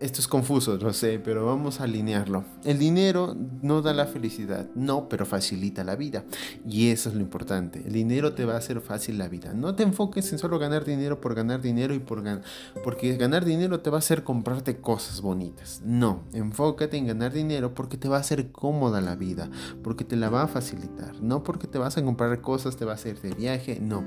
Esto 0.00 0.22
es 0.22 0.28
confuso, 0.28 0.78
lo 0.78 0.94
sé, 0.94 1.20
pero 1.22 1.44
vamos 1.44 1.82
a 1.82 1.84
alinearlo. 1.84 2.44
El 2.64 2.78
dinero 2.78 3.36
no 3.60 3.82
da 3.82 3.92
la 3.92 4.06
felicidad, 4.06 4.66
no, 4.74 5.10
pero 5.10 5.26
facilita 5.26 5.84
la 5.84 5.94
vida. 5.94 6.24
Y 6.66 6.88
eso 6.88 7.10
es 7.10 7.14
lo 7.14 7.20
importante. 7.20 7.82
El 7.84 7.92
dinero 7.92 8.32
te 8.32 8.46
va 8.46 8.54
a 8.54 8.56
hacer 8.56 8.80
fácil 8.80 9.18
la 9.18 9.28
vida. 9.28 9.52
No 9.52 9.74
te 9.74 9.82
enfoques 9.82 10.32
en 10.32 10.38
solo 10.38 10.58
ganar 10.58 10.86
dinero 10.86 11.20
por 11.20 11.34
ganar 11.34 11.60
dinero 11.60 11.92
y 11.92 11.98
por 11.98 12.22
ganar... 12.22 12.42
Porque 12.82 13.14
ganar 13.18 13.44
dinero 13.44 13.80
te 13.80 13.90
va 13.90 13.98
a 13.98 13.98
hacer 13.98 14.24
comprarte 14.24 14.80
cosas 14.80 15.20
bonitas. 15.20 15.82
No, 15.84 16.22
enfócate 16.32 16.96
en 16.96 17.06
ganar 17.06 17.34
dinero 17.34 17.74
porque 17.74 17.98
te 17.98 18.08
va 18.08 18.16
a 18.16 18.20
hacer 18.20 18.52
cómoda 18.52 19.02
la 19.02 19.16
vida, 19.16 19.50
porque 19.82 20.04
te 20.04 20.16
la 20.16 20.30
va 20.30 20.44
a 20.44 20.48
facilitar. 20.48 21.20
No 21.20 21.42
porque 21.42 21.66
te 21.66 21.76
vas 21.76 21.98
a 21.98 22.02
comprar 22.02 22.40
cosas, 22.40 22.78
te 22.78 22.86
va 22.86 22.92
a 22.92 22.94
hacer 22.94 23.20
de 23.20 23.34
viaje, 23.34 23.78
no. 23.80 24.06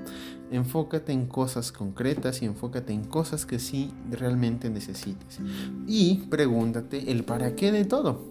Enfócate 0.54 1.12
en 1.12 1.26
cosas 1.26 1.72
concretas 1.72 2.42
y 2.42 2.46
enfócate 2.46 2.94
en 2.94 3.06
cosas 3.06 3.46
que 3.46 3.58
sí 3.58 3.92
realmente 4.12 4.70
necesites 4.70 5.40
y 5.88 6.28
pregúntate 6.30 7.12
el 7.12 7.24
para 7.24 7.56
qué 7.56 7.72
de 7.72 7.86
todo. 7.86 8.22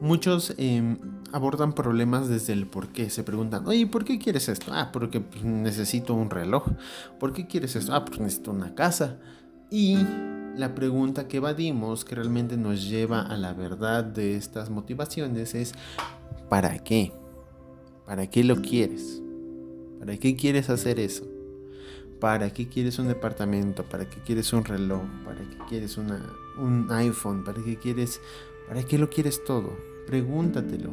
Muchos 0.00 0.54
em, 0.56 0.96
abordan 1.32 1.74
problemas 1.74 2.28
desde 2.28 2.54
el 2.54 2.66
por 2.66 2.88
qué. 2.88 3.10
Se 3.10 3.22
preguntan, 3.24 3.66
oye, 3.66 3.86
¿por 3.86 4.04
qué 4.04 4.18
quieres 4.18 4.48
esto? 4.48 4.72
Ah, 4.72 4.90
porque 4.92 5.20
pues, 5.20 5.44
necesito 5.44 6.14
un 6.14 6.30
reloj. 6.30 6.64
¿Por 7.20 7.32
qué 7.32 7.46
quieres 7.46 7.76
esto? 7.76 7.94
Ah, 7.94 8.04
porque 8.04 8.22
necesito 8.22 8.50
una 8.50 8.74
casa. 8.74 9.18
Y 9.70 9.98
la 10.56 10.74
pregunta 10.74 11.28
que 11.28 11.36
evadimos, 11.36 12.04
que 12.04 12.14
realmente 12.14 12.56
nos 12.56 12.88
lleva 12.88 13.20
a 13.20 13.36
la 13.36 13.52
verdad 13.52 14.02
de 14.02 14.36
estas 14.36 14.70
motivaciones, 14.70 15.54
es 15.54 15.74
¿para 16.48 16.78
qué? 16.78 17.12
¿Para 18.06 18.26
qué 18.28 18.42
lo 18.42 18.56
quieres? 18.62 19.22
¿Para 19.98 20.16
qué 20.16 20.36
quieres 20.36 20.70
hacer 20.70 21.00
eso? 21.00 21.26
¿Para 22.20 22.52
qué 22.52 22.68
quieres 22.68 22.98
un 22.98 23.08
departamento? 23.08 23.84
¿Para 23.84 24.08
qué 24.08 24.20
quieres 24.20 24.52
un 24.52 24.64
reloj? 24.64 25.02
¿Para 25.24 25.40
qué 25.40 25.56
quieres 25.68 25.96
un 25.98 26.86
iPhone? 26.90 27.44
¿Para 27.44 27.62
qué 27.62 27.76
quieres? 27.76 28.20
¿Para 28.66 28.82
qué 28.82 28.98
lo 28.98 29.08
quieres 29.08 29.44
todo? 29.44 29.76
Pregúntatelo. 30.06 30.90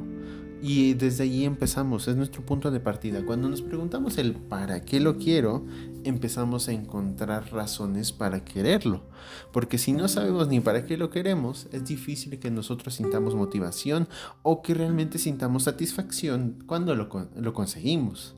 Y 0.62 0.94
desde 0.94 1.26
ahí 1.26 1.46
empezamos, 1.46 2.08
es 2.08 2.16
nuestro 2.16 2.44
punto 2.44 2.72
de 2.72 2.80
partida. 2.80 3.24
Cuando 3.26 3.50
nos 3.50 3.62
preguntamos 3.62 4.18
el 4.18 4.34
para 4.34 4.84
qué 4.84 5.00
lo 5.00 5.18
quiero, 5.18 5.66
empezamos 6.04 6.68
a 6.68 6.72
encontrar 6.72 7.52
razones 7.52 8.12
para 8.12 8.44
quererlo. 8.44 9.04
Porque 9.52 9.78
si 9.78 9.94
no 9.94 10.08
sabemos 10.08 10.48
ni 10.48 10.62
para 10.62 10.86
qué 10.86 10.98
lo 10.98 11.10
queremos, 11.10 11.68
es 11.72 11.86
difícil 11.86 12.40
que 12.40 12.50
nosotros 12.50 12.96
sintamos 12.96 13.36
motivación 13.36 14.08
o 14.42 14.62
que 14.62 14.74
realmente 14.74 15.20
sintamos 15.20 15.64
satisfacción 15.64 16.64
cuando 16.66 16.96
lo, 16.96 17.10
lo 17.36 17.54
conseguimos 17.54 18.36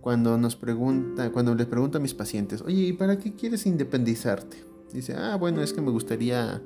cuando 0.00 0.38
nos 0.38 0.56
pregunta, 0.56 1.30
cuando 1.30 1.54
les 1.54 1.66
pregunto 1.66 1.98
a 1.98 2.00
mis 2.00 2.14
pacientes, 2.14 2.62
oye, 2.62 2.82
¿y 2.82 2.92
para 2.92 3.18
qué 3.18 3.34
quieres 3.34 3.66
independizarte? 3.66 4.64
Dice, 4.92 5.14
ah, 5.14 5.36
bueno, 5.36 5.62
es 5.62 5.72
que 5.72 5.80
me 5.80 5.90
gustaría 5.90 6.62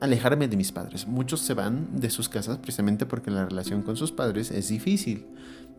alejarme 0.00 0.48
de 0.48 0.56
mis 0.56 0.72
padres. 0.72 1.06
Muchos 1.06 1.40
se 1.40 1.54
van 1.54 2.00
de 2.00 2.10
sus 2.10 2.28
casas 2.28 2.58
precisamente 2.58 3.06
porque 3.06 3.30
la 3.30 3.46
relación 3.46 3.82
con 3.82 3.96
sus 3.96 4.12
padres 4.12 4.50
es 4.50 4.68
difícil, 4.68 5.26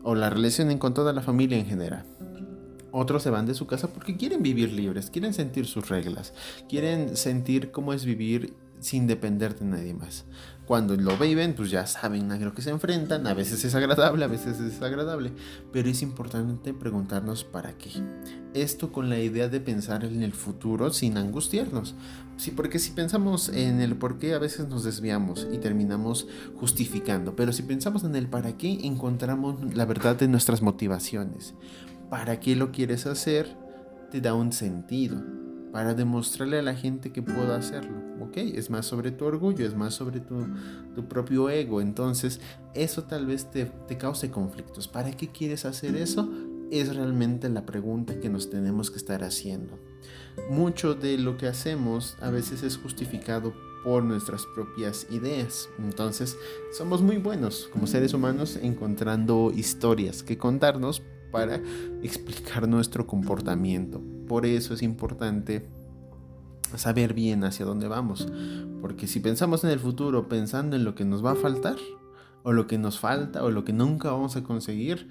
o 0.02 0.14
la 0.14 0.30
relación 0.30 0.76
con 0.78 0.94
toda 0.94 1.12
la 1.12 1.22
familia 1.22 1.58
en 1.58 1.66
general. 1.66 2.04
Otros 2.90 3.22
se 3.22 3.30
van 3.30 3.46
de 3.46 3.54
su 3.54 3.66
casa 3.66 3.88
porque 3.88 4.16
quieren 4.16 4.42
vivir 4.42 4.72
libres, 4.72 5.10
quieren 5.10 5.34
sentir 5.34 5.66
sus 5.66 5.88
reglas, 5.88 6.32
quieren 6.68 7.16
sentir 7.16 7.70
cómo 7.70 7.92
es 7.92 8.04
vivir 8.04 8.54
sin 8.80 9.06
depender 9.06 9.58
de 9.58 9.66
nadie 9.66 9.94
más. 9.94 10.24
Cuando 10.68 10.94
lo 10.96 11.16
viven, 11.16 11.54
pues 11.54 11.70
ya 11.70 11.86
saben 11.86 12.30
a 12.30 12.36
lo 12.36 12.52
que 12.52 12.60
se 12.60 12.68
enfrentan. 12.68 13.26
A 13.26 13.32
veces 13.32 13.64
es 13.64 13.74
agradable, 13.74 14.22
a 14.26 14.28
veces 14.28 14.60
es 14.60 14.72
desagradable. 14.72 15.32
Pero 15.72 15.88
es 15.88 16.02
importante 16.02 16.74
preguntarnos 16.74 17.42
para 17.42 17.72
qué. 17.78 17.90
Esto 18.52 18.92
con 18.92 19.08
la 19.08 19.18
idea 19.18 19.48
de 19.48 19.60
pensar 19.60 20.04
en 20.04 20.22
el 20.22 20.34
futuro 20.34 20.92
sin 20.92 21.16
angustiarnos. 21.16 21.94
Sí, 22.36 22.50
porque 22.50 22.78
si 22.78 22.90
pensamos 22.90 23.48
en 23.48 23.80
el 23.80 23.96
por 23.96 24.18
qué, 24.18 24.34
a 24.34 24.38
veces 24.38 24.68
nos 24.68 24.84
desviamos 24.84 25.48
y 25.50 25.56
terminamos 25.56 26.26
justificando. 26.56 27.34
Pero 27.34 27.54
si 27.54 27.62
pensamos 27.62 28.04
en 28.04 28.14
el 28.14 28.28
para 28.28 28.58
qué, 28.58 28.80
encontramos 28.82 29.74
la 29.74 29.86
verdad 29.86 30.16
de 30.16 30.28
nuestras 30.28 30.60
motivaciones. 30.60 31.54
¿Para 32.10 32.40
qué 32.40 32.56
lo 32.56 32.72
quieres 32.72 33.06
hacer? 33.06 33.56
Te 34.10 34.20
da 34.20 34.34
un 34.34 34.52
sentido 34.52 35.22
para 35.72 35.94
demostrarle 35.94 36.58
a 36.58 36.62
la 36.62 36.74
gente 36.74 37.10
que 37.10 37.22
puedo 37.22 37.54
hacerlo. 37.54 38.07
Es 38.34 38.70
más 38.70 38.86
sobre 38.86 39.10
tu 39.10 39.24
orgullo, 39.24 39.66
es 39.66 39.74
más 39.74 39.94
sobre 39.94 40.20
tu, 40.20 40.46
propio 41.08 41.50
ego. 41.50 41.80
Entonces, 41.80 42.40
eso 42.74 43.04
tal 43.04 43.26
vez 43.26 43.50
te 43.50 43.98
cause 43.98 44.30
conflictos. 44.30 44.88
¿Para 44.88 45.10
qué 45.12 45.28
quieres 45.28 45.64
hacer 45.64 45.96
eso? 45.96 46.28
Es 46.70 46.94
realmente 46.94 47.48
la 47.48 47.64
pregunta 47.64 48.20
que 48.20 48.28
nos 48.28 48.50
tenemos 48.50 48.90
que 48.90 48.98
estar 48.98 49.24
haciendo. 49.24 49.78
Mucho 50.50 50.94
de 50.94 51.18
lo 51.18 51.36
que 51.36 51.46
hacemos 51.46 52.16
a 52.20 52.30
veces 52.30 52.62
es 52.62 52.76
justificado 52.76 53.54
por 53.84 54.02
nuestras 54.04 54.44
propias 54.54 55.06
ideas. 55.10 55.68
Entonces, 55.78 56.36
somos 56.72 57.02
muy 57.02 57.16
buenos 57.16 57.68
como 57.72 57.86
seres 57.86 58.12
humanos 58.12 58.58
encontrando 58.60 59.52
historias 59.54 60.22
que 60.22 60.36
contarnos 60.36 61.02
para 61.30 61.60
explicar 62.02 62.68
nuestro 62.68 63.06
comportamiento. 63.06 64.02
Por 64.26 64.46
eso 64.46 64.74
es 64.74 64.82
importante 64.82 65.66
saber 66.76 67.14
bien 67.14 67.44
hacia 67.44 67.64
dónde 67.64 67.88
vamos. 67.88 68.28
Porque 68.80 69.06
si 69.06 69.20
pensamos 69.20 69.64
en 69.64 69.70
el 69.70 69.78
futuro 69.78 70.28
pensando 70.28 70.76
en 70.76 70.84
lo 70.84 70.94
que 70.94 71.04
nos 71.04 71.24
va 71.24 71.32
a 71.32 71.36
faltar, 71.36 71.76
o 72.42 72.52
lo 72.52 72.66
que 72.66 72.78
nos 72.78 72.98
falta, 72.98 73.44
o 73.44 73.50
lo 73.50 73.64
que 73.64 73.72
nunca 73.72 74.10
vamos 74.10 74.36
a 74.36 74.42
conseguir, 74.42 75.08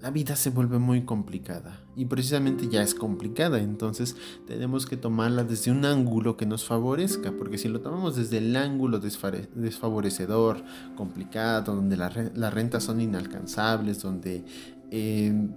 la 0.00 0.10
vida 0.10 0.34
se 0.34 0.50
vuelve 0.50 0.78
muy 0.78 1.02
complicada. 1.02 1.84
Y 1.94 2.06
precisamente 2.06 2.68
ya 2.68 2.82
es 2.82 2.94
complicada, 2.94 3.58
entonces 3.58 4.16
tenemos 4.46 4.86
que 4.86 4.96
tomarla 4.96 5.44
desde 5.44 5.70
un 5.70 5.84
ángulo 5.84 6.36
que 6.36 6.46
nos 6.46 6.64
favorezca, 6.64 7.32
porque 7.32 7.58
si 7.58 7.68
lo 7.68 7.80
tomamos 7.80 8.16
desde 8.16 8.38
el 8.38 8.56
ángulo 8.56 8.98
desfavorecedor, 8.98 10.62
complicado, 10.96 11.74
donde 11.74 11.96
las 11.96 12.54
rentas 12.54 12.84
son 12.84 13.00
inalcanzables, 13.00 14.00
donde 14.00 14.44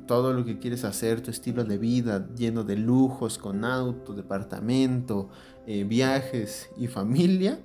todo 0.06 0.34
lo 0.34 0.46
que 0.46 0.60
quieres 0.60 0.84
hacer, 0.84 1.22
tu 1.22 1.32
estilo 1.32 1.64
de 1.64 1.78
vida 1.78 2.28
lleno 2.36 2.64
de 2.64 2.76
lujos, 2.76 3.38
con 3.38 3.66
auto, 3.66 4.14
departamento, 4.14 5.30
eh, 5.66 5.86
viajes 5.86 6.70
y 6.78 6.88
familia, 6.88 7.60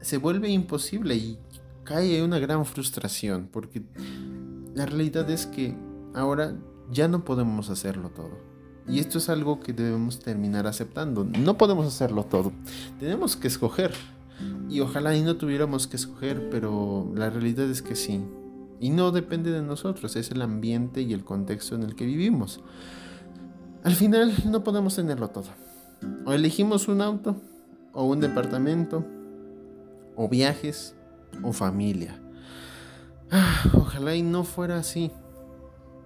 se 0.00 0.16
vuelve 0.16 0.48
imposible 0.48 1.14
y 1.14 1.38
cae 1.84 2.22
una 2.22 2.38
gran 2.38 2.64
frustración 2.64 3.48
porque 3.52 3.82
la 4.74 4.86
realidad 4.86 5.28
es 5.30 5.46
que 5.46 5.76
ahora 6.14 6.54
ya 6.90 7.08
no 7.08 7.24
podemos 7.24 7.70
hacerlo 7.70 8.10
todo. 8.10 8.48
Y 8.86 9.00
esto 9.00 9.18
es 9.18 9.28
algo 9.28 9.60
que 9.60 9.72
debemos 9.72 10.20
terminar 10.20 10.66
aceptando. 10.66 11.24
No 11.24 11.58
podemos 11.58 11.86
hacerlo 11.86 12.24
todo. 12.24 12.52
Tenemos 12.98 13.36
que 13.36 13.48
escoger. 13.48 13.92
Y 14.70 14.80
ojalá 14.80 15.14
y 15.16 15.22
no 15.22 15.36
tuviéramos 15.36 15.86
que 15.86 15.96
escoger, 15.96 16.48
pero 16.50 17.10
la 17.14 17.28
realidad 17.28 17.68
es 17.68 17.82
que 17.82 17.96
sí. 17.96 18.24
Y 18.80 18.90
no 18.90 19.10
depende 19.10 19.50
de 19.50 19.62
nosotros, 19.62 20.14
es 20.16 20.30
el 20.30 20.40
ambiente 20.40 21.02
y 21.02 21.12
el 21.12 21.24
contexto 21.24 21.74
en 21.74 21.82
el 21.82 21.96
que 21.96 22.06
vivimos. 22.06 22.60
Al 23.82 23.94
final 23.94 24.32
no 24.46 24.62
podemos 24.62 24.94
tenerlo 24.94 25.28
todo. 25.28 25.48
O 26.24 26.32
elegimos 26.32 26.86
un 26.88 27.00
auto, 27.00 27.36
o 27.92 28.04
un 28.04 28.20
departamento, 28.20 29.04
o 30.14 30.28
viajes, 30.28 30.94
o 31.42 31.52
familia. 31.52 32.20
Ah, 33.30 33.64
ojalá 33.74 34.14
y 34.14 34.22
no 34.22 34.44
fuera 34.44 34.78
así. 34.78 35.10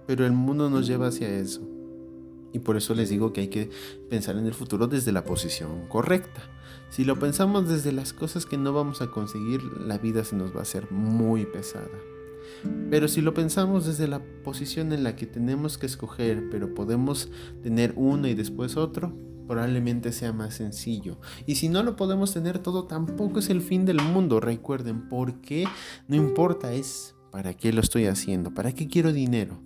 Pero 0.05 0.25
el 0.25 0.33
mundo 0.33 0.69
nos 0.69 0.87
lleva 0.87 1.07
hacia 1.07 1.29
eso. 1.29 1.61
Y 2.51 2.59
por 2.59 2.77
eso 2.77 2.93
les 2.93 3.09
digo 3.09 3.33
que 3.33 3.41
hay 3.41 3.47
que 3.47 3.69
pensar 4.09 4.37
en 4.37 4.45
el 4.45 4.53
futuro 4.53 4.87
desde 4.87 5.11
la 5.11 5.25
posición 5.25 5.87
correcta. 5.89 6.41
Si 6.89 7.03
lo 7.03 7.17
pensamos 7.17 7.67
desde 7.67 7.91
las 7.91 8.13
cosas 8.13 8.45
que 8.45 8.57
no 8.57 8.73
vamos 8.73 9.01
a 9.01 9.09
conseguir, 9.09 9.63
la 9.63 9.97
vida 9.97 10.23
se 10.23 10.35
nos 10.35 10.53
va 10.53 10.59
a 10.59 10.61
hacer 10.63 10.91
muy 10.91 11.45
pesada. 11.45 11.89
Pero 12.91 13.07
si 13.07 13.21
lo 13.21 13.33
pensamos 13.33 13.87
desde 13.87 14.07
la 14.07 14.21
posición 14.43 14.93
en 14.93 15.03
la 15.03 15.15
que 15.15 15.25
tenemos 15.25 15.79
que 15.79 15.87
escoger, 15.87 16.49
pero 16.51 16.75
podemos 16.75 17.29
tener 17.63 17.93
uno 17.95 18.27
y 18.27 18.35
después 18.35 18.77
otro, 18.77 19.17
probablemente 19.47 20.11
sea 20.11 20.33
más 20.33 20.53
sencillo. 20.53 21.19
Y 21.45 21.55
si 21.55 21.69
no 21.69 21.83
lo 21.83 21.95
podemos 21.95 22.33
tener 22.33 22.59
todo, 22.59 22.85
tampoco 22.85 23.39
es 23.39 23.49
el 23.49 23.61
fin 23.61 23.85
del 23.85 24.01
mundo. 24.01 24.39
Recuerden, 24.39 25.09
porque 25.09 25.65
no 26.07 26.15
importa, 26.15 26.73
es 26.73 27.15
para 27.31 27.55
qué 27.55 27.73
lo 27.73 27.81
estoy 27.81 28.05
haciendo, 28.05 28.53
para 28.53 28.73
qué 28.73 28.87
quiero 28.87 29.11
dinero, 29.11 29.59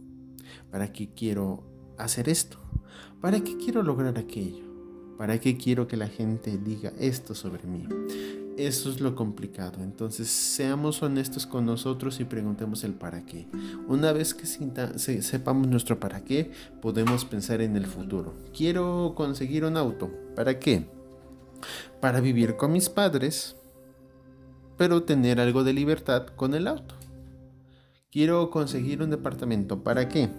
para 0.71 0.91
qué 0.93 1.13
quiero 1.13 1.63
hacer 1.97 2.29
esto, 2.29 2.57
para 3.21 3.39
qué 3.41 3.57
quiero 3.57 3.83
lograr 3.83 4.17
aquello, 4.17 4.65
para 5.17 5.39
qué 5.39 5.57
quiero 5.57 5.87
que 5.87 5.97
la 5.97 6.07
gente 6.07 6.57
diga 6.57 6.93
esto 6.99 7.35
sobre 7.35 7.63
mí. 7.63 7.87
Eso 8.57 8.89
es 8.89 9.01
lo 9.01 9.13
complicado. 9.13 9.83
Entonces, 9.83 10.27
seamos 10.27 11.03
honestos 11.03 11.45
con 11.45 11.67
nosotros 11.67 12.19
y 12.19 12.25
preguntemos 12.25 12.83
el 12.83 12.95
para 12.95 13.23
qué. 13.23 13.47
Una 13.87 14.11
vez 14.13 14.33
que 14.33 14.47
sepamos 14.47 15.67
nuestro 15.67 15.99
para 15.99 16.23
qué, 16.23 16.51
podemos 16.81 17.23
pensar 17.23 17.61
en 17.61 17.75
el 17.75 17.85
futuro. 17.85 18.33
Quiero 18.55 19.13
conseguir 19.15 19.63
un 19.63 19.77
auto. 19.77 20.11
¿Para 20.35 20.57
qué? 20.57 20.89
Para 22.01 22.19
vivir 22.19 22.55
con 22.55 22.71
mis 22.71 22.89
padres, 22.89 23.57
pero 24.75 25.03
tener 25.03 25.39
algo 25.39 25.63
de 25.63 25.73
libertad 25.73 26.25
con 26.25 26.55
el 26.55 26.67
auto. 26.67 26.95
Quiero 28.09 28.49
conseguir 28.49 29.03
un 29.03 29.11
departamento. 29.11 29.83
¿Para 29.83 30.09
qué? 30.09 30.31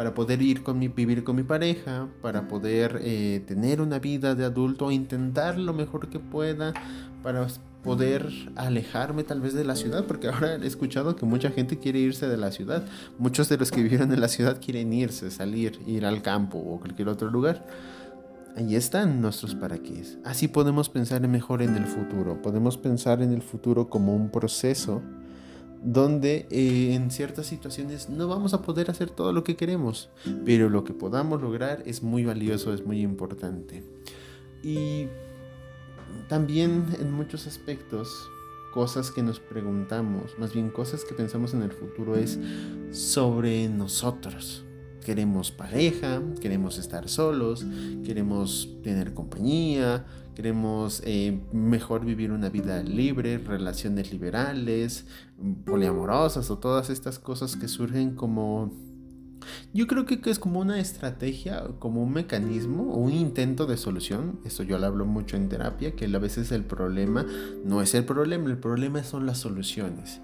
Para 0.00 0.14
poder 0.14 0.40
ir 0.40 0.62
con 0.62 0.78
mi, 0.78 0.88
vivir 0.88 1.24
con 1.24 1.36
mi 1.36 1.42
pareja, 1.42 2.08
para 2.22 2.48
poder 2.48 3.02
eh, 3.02 3.44
tener 3.46 3.82
una 3.82 3.98
vida 3.98 4.34
de 4.34 4.46
adulto, 4.46 4.90
intentar 4.90 5.58
lo 5.58 5.74
mejor 5.74 6.08
que 6.08 6.18
pueda, 6.18 6.72
para 7.22 7.46
poder 7.84 8.26
alejarme 8.56 9.24
tal 9.24 9.42
vez 9.42 9.52
de 9.52 9.62
la 9.62 9.76
ciudad, 9.76 10.06
porque 10.06 10.28
ahora 10.28 10.54
he 10.54 10.66
escuchado 10.66 11.16
que 11.16 11.26
mucha 11.26 11.50
gente 11.50 11.78
quiere 11.78 11.98
irse 11.98 12.28
de 12.28 12.38
la 12.38 12.50
ciudad. 12.50 12.86
Muchos 13.18 13.50
de 13.50 13.58
los 13.58 13.70
que 13.70 13.82
vivieron 13.82 14.10
en 14.10 14.22
la 14.22 14.28
ciudad 14.28 14.58
quieren 14.58 14.90
irse, 14.94 15.30
salir, 15.30 15.78
ir 15.86 16.06
al 16.06 16.22
campo 16.22 16.56
o 16.56 16.80
cualquier 16.80 17.10
otro 17.10 17.30
lugar. 17.30 17.66
Ahí 18.56 18.76
están 18.76 19.20
nuestros 19.20 19.54
para. 19.54 19.78
Así 20.24 20.48
podemos 20.48 20.88
pensar 20.88 21.28
mejor 21.28 21.60
en 21.60 21.76
el 21.76 21.84
futuro. 21.84 22.40
Podemos 22.40 22.78
pensar 22.78 23.20
en 23.20 23.34
el 23.34 23.42
futuro 23.42 23.90
como 23.90 24.16
un 24.16 24.30
proceso 24.30 25.02
donde 25.82 26.46
eh, 26.50 26.94
en 26.94 27.10
ciertas 27.10 27.46
situaciones 27.46 28.08
no 28.08 28.28
vamos 28.28 28.54
a 28.54 28.62
poder 28.62 28.90
hacer 28.90 29.10
todo 29.10 29.32
lo 29.32 29.44
que 29.44 29.56
queremos, 29.56 30.10
pero 30.44 30.68
lo 30.68 30.84
que 30.84 30.92
podamos 30.92 31.40
lograr 31.40 31.82
es 31.86 32.02
muy 32.02 32.24
valioso, 32.24 32.74
es 32.74 32.84
muy 32.84 33.00
importante. 33.00 33.82
Y 34.62 35.06
también 36.28 36.84
en 37.00 37.12
muchos 37.12 37.46
aspectos, 37.46 38.30
cosas 38.72 39.10
que 39.10 39.22
nos 39.22 39.40
preguntamos, 39.40 40.38
más 40.38 40.52
bien 40.52 40.70
cosas 40.70 41.04
que 41.04 41.14
pensamos 41.14 41.54
en 41.54 41.62
el 41.62 41.72
futuro 41.72 42.14
es 42.16 42.38
sobre 42.90 43.68
nosotros. 43.68 44.64
Queremos 45.04 45.50
pareja, 45.50 46.22
queremos 46.40 46.78
estar 46.78 47.08
solos, 47.08 47.64
queremos 48.04 48.68
tener 48.82 49.14
compañía, 49.14 50.04
queremos 50.34 51.02
eh, 51.04 51.40
mejor 51.52 52.04
vivir 52.04 52.32
una 52.32 52.48
vida 52.48 52.82
libre, 52.82 53.38
relaciones 53.38 54.12
liberales, 54.12 55.06
poliamorosas 55.64 56.50
o 56.50 56.58
todas 56.58 56.90
estas 56.90 57.18
cosas 57.18 57.56
que 57.56 57.68
surgen 57.68 58.14
como 58.14 58.72
yo 59.72 59.86
creo 59.86 60.04
que 60.04 60.20
es 60.24 60.38
como 60.38 60.60
una 60.60 60.80
estrategia, 60.80 61.64
como 61.78 62.02
un 62.02 62.12
mecanismo 62.12 62.92
o 62.92 62.98
un 62.98 63.12
intento 63.12 63.66
de 63.66 63.76
solución. 63.76 64.40
Esto 64.44 64.62
yo 64.62 64.78
lo 64.78 64.86
hablo 64.86 65.06
mucho 65.06 65.36
en 65.36 65.48
terapia, 65.48 65.92
que 65.92 66.04
a 66.04 66.18
veces 66.18 66.52
el 66.52 66.64
problema 66.64 67.26
no 67.64 67.82
es 67.82 67.94
el 67.94 68.04
problema, 68.04 68.50
el 68.50 68.58
problema 68.58 69.02
son 69.04 69.26
las 69.26 69.38
soluciones. 69.38 70.20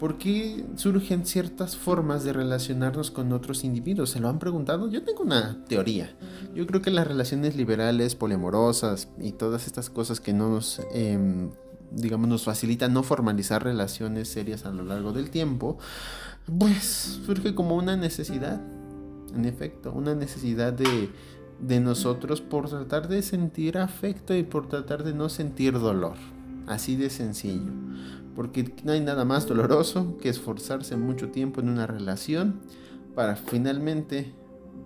¿Por 0.00 0.16
qué 0.16 0.64
surgen 0.76 1.26
ciertas 1.26 1.76
formas 1.76 2.24
de 2.24 2.32
relacionarnos 2.32 3.10
con 3.10 3.34
otros 3.34 3.64
individuos? 3.64 4.08
¿Se 4.08 4.18
lo 4.18 4.30
han 4.30 4.38
preguntado? 4.38 4.88
Yo 4.88 5.04
tengo 5.04 5.22
una 5.22 5.62
teoría. 5.66 6.16
Yo 6.54 6.66
creo 6.66 6.80
que 6.80 6.90
las 6.90 7.06
relaciones 7.06 7.54
liberales, 7.54 8.14
poliamorosas 8.14 9.10
y 9.20 9.32
todas 9.32 9.66
estas 9.66 9.90
cosas 9.90 10.18
que 10.18 10.32
no 10.32 10.48
nos, 10.48 10.80
em, 10.94 11.50
digamos, 11.90 12.30
nos 12.30 12.44
facilitan 12.44 12.94
no 12.94 13.02
formalizar 13.02 13.62
relaciones 13.62 14.28
serias 14.28 14.64
a 14.64 14.70
lo 14.70 14.84
largo 14.84 15.12
del 15.12 15.28
tiempo, 15.28 15.76
pues 16.58 17.20
surge 17.26 17.54
como 17.54 17.76
una 17.76 17.94
necesidad. 17.98 18.58
En 19.34 19.44
efecto, 19.44 19.92
una 19.92 20.14
necesidad 20.14 20.72
de, 20.72 21.10
de 21.60 21.78
nosotros 21.80 22.40
por 22.40 22.70
tratar 22.70 23.06
de 23.06 23.20
sentir 23.20 23.76
afecto 23.76 24.34
y 24.34 24.44
por 24.44 24.66
tratar 24.66 25.04
de 25.04 25.12
no 25.12 25.28
sentir 25.28 25.74
dolor. 25.74 26.16
Así 26.66 26.96
de 26.96 27.10
sencillo 27.10 27.70
porque 28.40 28.72
no 28.84 28.92
hay 28.92 29.02
nada 29.02 29.26
más 29.26 29.46
doloroso 29.46 30.16
que 30.16 30.30
esforzarse 30.30 30.96
mucho 30.96 31.28
tiempo 31.28 31.60
en 31.60 31.68
una 31.68 31.86
relación 31.86 32.62
para 33.14 33.36
finalmente 33.36 34.32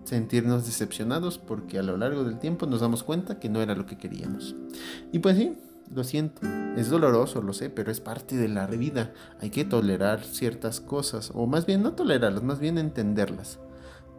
sentirnos 0.03 0.67
decepcionados 0.67 1.39
porque 1.39 1.79
a 1.79 1.85
lo 1.85 1.97
largo 1.97 2.25
del 2.25 2.41
tiempo 2.41 2.67
nos 2.67 2.81
damos 2.81 3.05
cuenta 3.05 3.39
que 3.39 3.49
no 3.49 3.63
era 3.63 3.77
lo 3.77 3.87
que 3.87 3.97
queríamos. 3.97 4.57
Y 5.13 5.21
pues 5.21 5.37
sí, 5.37 5.57
lo 5.95 6.03
siento, 6.03 6.41
es 6.77 6.91
doloroso, 6.91 7.43
lo 7.43 7.53
sé, 7.53 7.71
pero 7.71 7.93
es 7.93 8.01
parte 8.01 8.35
de 8.35 8.49
la 8.49 8.67
vida. 8.67 9.15
Hay 9.39 9.51
que 9.51 9.65
tolerar 9.65 10.25
ciertas 10.25 10.81
cosas, 10.81 11.31
o 11.33 11.47
más 11.47 11.65
bien 11.65 11.85
no 11.85 11.93
tolerarlas, 11.93 12.43
más 12.43 12.59
bien 12.59 12.77
entenderlas. 12.77 13.61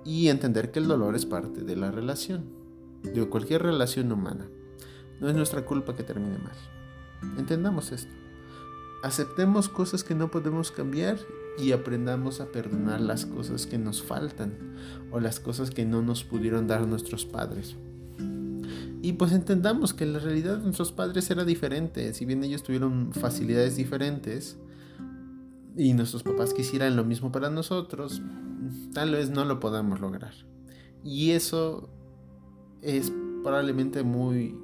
Y 0.05 0.29
entender 0.29 0.71
que 0.71 0.79
el 0.79 0.87
dolor 0.87 1.13
es 1.13 1.25
parte 1.25 1.59
de 1.59 1.75
la 1.75 1.91
relación, 1.91 2.45
de 3.03 3.27
cualquier 3.27 3.63
relación 3.63 4.13
humana. 4.13 4.47
No 5.19 5.27
es 5.27 5.35
nuestra 5.35 5.65
culpa 5.65 5.93
que 5.93 6.03
termine 6.03 6.37
mal. 6.37 6.55
Entendamos 7.37 7.91
esto 7.91 8.24
aceptemos 9.05 9.69
cosas 9.69 10.03
que 10.03 10.15
no 10.15 10.31
podemos 10.31 10.71
cambiar 10.71 11.19
y 11.59 11.73
aprendamos 11.73 12.41
a 12.41 12.47
perdonar 12.47 12.99
las 12.99 13.27
cosas 13.27 13.67
que 13.67 13.77
nos 13.77 14.01
faltan 14.01 14.57
o 15.11 15.19
las 15.19 15.39
cosas 15.39 15.69
que 15.69 15.85
no 15.85 16.01
nos 16.01 16.23
pudieron 16.23 16.65
dar 16.65 16.87
nuestros 16.87 17.23
padres. 17.23 17.75
Y 19.03 19.13
pues 19.13 19.31
entendamos 19.31 19.93
que 19.93 20.07
la 20.07 20.17
realidad 20.17 20.57
de 20.57 20.63
nuestros 20.63 20.91
padres 20.91 21.29
era 21.29 21.45
diferente, 21.45 22.15
si 22.15 22.25
bien 22.25 22.43
ellos 22.43 22.63
tuvieron 22.63 23.13
facilidades 23.13 23.75
diferentes 23.75 24.57
y 25.77 25.93
nuestros 25.93 26.23
papás 26.23 26.55
quisieran 26.55 26.95
lo 26.95 27.05
mismo 27.05 27.31
para 27.31 27.51
nosotros, 27.51 28.23
tal 28.95 29.11
vez 29.11 29.29
no 29.29 29.45
lo 29.45 29.59
podamos 29.59 29.99
lograr. 29.99 30.33
Y 31.03 31.31
eso 31.31 31.89
es 32.81 33.13
probablemente 33.43 34.01
muy, 34.01 34.57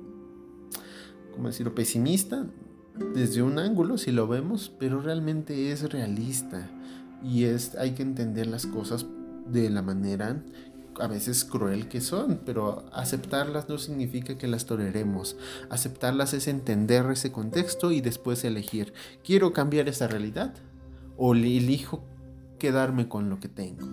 ¿cómo 1.31 1.49
decirlo?, 1.49 1.75
pesimista, 1.75 2.47
desde 2.95 3.41
un 3.41 3.59
ángulo 3.59 3.97
si 3.97 4.11
lo 4.11 4.27
vemos, 4.27 4.71
pero 4.79 5.01
realmente 5.01 5.71
es 5.71 5.91
realista 5.91 6.69
y 7.23 7.45
es 7.45 7.75
hay 7.75 7.91
que 7.91 8.03
entender 8.03 8.47
las 8.47 8.65
cosas 8.65 9.05
de 9.47 9.69
la 9.69 9.81
manera 9.81 10.43
a 10.99 11.07
veces 11.07 11.45
cruel 11.45 11.87
que 11.87 12.01
son, 12.01 12.41
pero 12.45 12.85
aceptarlas 12.93 13.69
no 13.69 13.77
significa 13.77 14.37
que 14.37 14.47
las 14.47 14.65
toleremos. 14.65 15.37
Aceptarlas 15.69 16.33
es 16.33 16.47
entender 16.47 17.05
ese 17.11 17.31
contexto 17.31 17.91
y 17.91 18.01
después 18.01 18.43
elegir, 18.43 18.93
¿quiero 19.23 19.53
cambiar 19.53 19.87
esa 19.87 20.07
realidad? 20.07 20.53
¿O 21.17 21.33
elijo 21.33 22.03
quedarme 22.59 23.07
con 23.07 23.29
lo 23.29 23.39
que 23.39 23.47
tengo? 23.47 23.87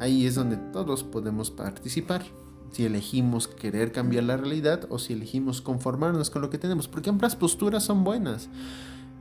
Ahí 0.00 0.26
es 0.26 0.34
donde 0.34 0.56
todos 0.56 1.04
podemos 1.04 1.50
participar 1.50 2.24
si 2.72 2.84
elegimos 2.84 3.48
querer 3.48 3.92
cambiar 3.92 4.24
la 4.24 4.36
realidad 4.36 4.86
o 4.88 4.98
si 4.98 5.12
elegimos 5.12 5.60
conformarnos 5.60 6.30
con 6.30 6.42
lo 6.42 6.50
que 6.50 6.58
tenemos, 6.58 6.88
porque 6.88 7.10
ambas 7.10 7.36
posturas 7.36 7.84
son 7.84 8.04
buenas. 8.04 8.48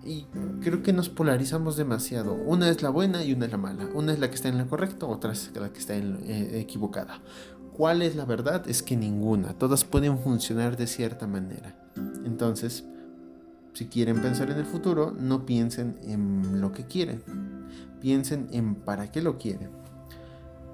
Y 0.06 0.26
creo 0.62 0.84
que 0.84 0.92
nos 0.92 1.08
polarizamos 1.08 1.78
demasiado. 1.78 2.34
Una 2.34 2.70
es 2.70 2.82
la 2.82 2.90
buena 2.90 3.24
y 3.24 3.32
una 3.32 3.46
es 3.46 3.52
la 3.52 3.58
mala. 3.58 3.88
Una 3.94 4.12
es 4.12 4.20
la 4.20 4.30
que 4.30 4.36
está 4.36 4.50
en 4.50 4.58
la 4.58 4.66
correcta, 4.66 5.06
otra 5.06 5.32
es 5.32 5.52
la 5.56 5.72
que 5.72 5.80
está 5.80 5.96
en, 5.96 6.18
eh, 6.24 6.60
equivocada. 6.60 7.22
¿Cuál 7.72 8.02
es 8.02 8.16
la 8.16 8.26
verdad? 8.26 8.68
Es 8.68 8.84
que 8.84 8.98
ninguna. 8.98 9.54
Todas 9.54 9.86
pueden 9.86 10.20
funcionar 10.20 10.76
de 10.76 10.88
cierta 10.88 11.26
manera. 11.26 11.76
Entonces, 12.26 12.84
si 13.74 13.88
quieren 13.88 14.22
pensar 14.22 14.52
en 14.52 14.58
el 14.58 14.66
futuro, 14.66 15.16
no 15.18 15.46
piensen 15.46 15.98
en 16.04 16.60
lo 16.60 16.72
que 16.72 16.86
quieren. 16.86 17.24
Piensen 18.02 18.48
en 18.52 18.76
para 18.76 19.12
qué 19.12 19.22
lo 19.22 19.38
quieren. 19.38 19.70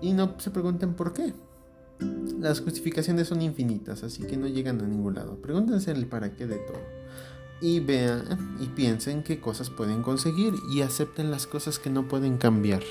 Y 0.01 0.13
no 0.13 0.33
se 0.39 0.49
pregunten 0.49 0.95
por 0.95 1.13
qué. 1.13 1.33
Las 2.39 2.61
justificaciones 2.61 3.27
son 3.27 3.41
infinitas, 3.41 4.03
así 4.03 4.23
que 4.23 4.37
no 4.37 4.47
llegan 4.47 4.79
a 4.81 4.87
ningún 4.87 5.15
lado. 5.15 5.41
Pregúntense 5.41 5.91
el 5.91 6.07
para 6.07 6.35
qué 6.35 6.47
de 6.47 6.57
todo. 6.57 6.81
Y 7.61 7.81
vean 7.81 8.57
y 8.61 8.67
piensen 8.67 9.23
qué 9.23 9.41
cosas 9.41 9.69
pueden 9.69 10.01
conseguir 10.01 10.53
y 10.71 10.81
acepten 10.81 11.31
las 11.31 11.45
cosas 11.45 11.79
que 11.79 11.89
no 11.89 12.07
pueden 12.07 12.37
cambiar. 12.37 12.83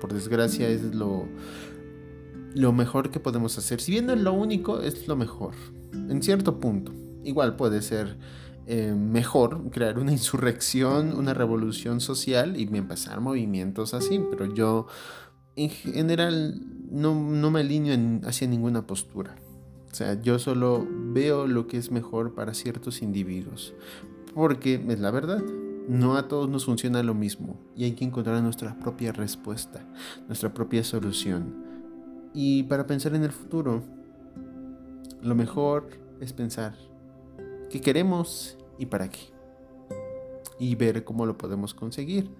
Por 0.00 0.14
desgracia 0.14 0.68
es 0.68 0.94
lo, 0.94 1.26
lo 2.54 2.72
mejor 2.72 3.10
que 3.10 3.20
podemos 3.20 3.58
hacer. 3.58 3.82
Si 3.82 3.92
bien 3.92 4.08
es 4.08 4.18
lo 4.18 4.32
único, 4.32 4.80
es 4.80 5.06
lo 5.06 5.16
mejor. 5.16 5.54
En 5.92 6.22
cierto 6.22 6.58
punto. 6.58 6.92
Igual 7.22 7.56
puede 7.56 7.82
ser 7.82 8.16
eh, 8.66 8.94
mejor 8.94 9.70
crear 9.70 9.98
una 9.98 10.12
insurrección, 10.12 11.14
una 11.14 11.34
revolución 11.34 12.00
social 12.00 12.56
y 12.56 12.62
empezar 12.74 13.20
movimientos 13.20 13.92
así. 13.92 14.20
Pero 14.30 14.54
yo 14.54 14.86
en 15.56 15.70
general 15.70 16.60
no, 16.90 17.14
me 17.50 17.60
alineo 17.60 18.20
hacia 18.26 18.46
ninguna 18.46 18.86
postura. 18.86 19.34
O 19.90 19.94
sea, 19.94 20.20
yo 20.20 20.38
solo 20.38 20.86
veo 20.90 21.46
lo 21.46 21.66
que 21.66 21.78
es 21.78 21.90
mejor 21.90 22.34
para 22.34 22.54
ciertos 22.54 23.02
individuos. 23.02 23.74
Porque 24.34 24.74
es 24.74 25.00
la 25.00 25.10
verdad. 25.10 25.42
No 25.88 26.16
a 26.16 26.28
todos 26.28 26.48
nos 26.48 26.64
funciona 26.64 27.02
lo 27.02 27.14
mismo 27.14 27.56
y 27.76 27.84
hay 27.84 27.92
que 27.92 28.04
encontrar 28.04 28.42
nuestra 28.42 28.76
propia 28.76 29.12
respuesta, 29.12 29.86
nuestra 30.26 30.52
propia 30.52 30.82
solución. 30.82 31.54
Y 32.34 32.64
para 32.64 32.88
pensar 32.88 33.14
en 33.14 33.22
el 33.22 33.30
futuro, 33.30 33.84
lo 35.22 35.34
mejor 35.36 35.88
es 36.20 36.32
pensar 36.32 36.74
qué 37.70 37.80
queremos 37.80 38.58
y 38.78 38.86
para 38.86 39.08
qué 39.08 39.35
y 40.58 40.74
ver 40.74 41.04
cómo 41.04 41.26
lo 41.26 41.36
podemos 41.36 41.74
conseguir 41.74 42.30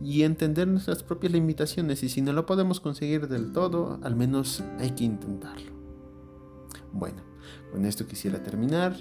y 0.00 0.22
entender 0.22 0.68
nuestras 0.68 1.02
propias 1.02 1.32
limitaciones 1.32 2.02
y 2.02 2.08
si 2.08 2.22
no 2.22 2.32
lo 2.32 2.46
podemos 2.46 2.80
conseguir 2.80 3.28
del 3.28 3.52
todo, 3.52 3.98
al 4.02 4.16
menos 4.16 4.62
hay 4.78 4.92
que 4.92 5.04
intentarlo. 5.04 5.72
Bueno, 6.92 7.22
con 7.72 7.84
esto 7.84 8.06
quisiera 8.06 8.42
terminar. 8.42 8.96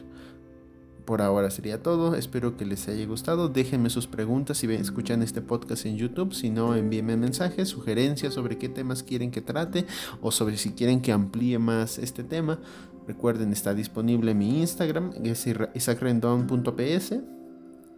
por 1.06 1.22
ahora 1.22 1.52
sería 1.52 1.84
todo. 1.84 2.16
Espero 2.16 2.56
que 2.56 2.66
les 2.66 2.88
haya 2.88 3.06
gustado. 3.06 3.50
Déjenme 3.50 3.90
sus 3.90 4.08
preguntas 4.08 4.58
si 4.58 4.72
escuchan 4.72 5.22
este 5.22 5.42
podcast 5.42 5.86
en 5.86 5.98
YouTube. 5.98 6.34
Si 6.34 6.50
no, 6.50 6.76
envíenme 6.76 7.18
mensajes, 7.18 7.68
sugerencias 7.68 8.34
sobre 8.34 8.58
qué 8.58 8.70
temas 8.70 9.04
quieren 9.04 9.30
que 9.30 9.42
trate 9.42 9.86
o 10.22 10.32
sobre 10.32 10.56
si 10.56 10.72
quieren 10.72 11.02
que 11.02 11.12
amplíe 11.12 11.60
más 11.60 11.98
este 11.98 12.24
tema. 12.24 12.60
Recuerden, 13.06 13.52
está 13.52 13.74
disponible 13.74 14.34
mi 14.34 14.62
Instagram, 14.62 15.12
es 15.24 15.46
isacrendon.ps. 15.74 17.43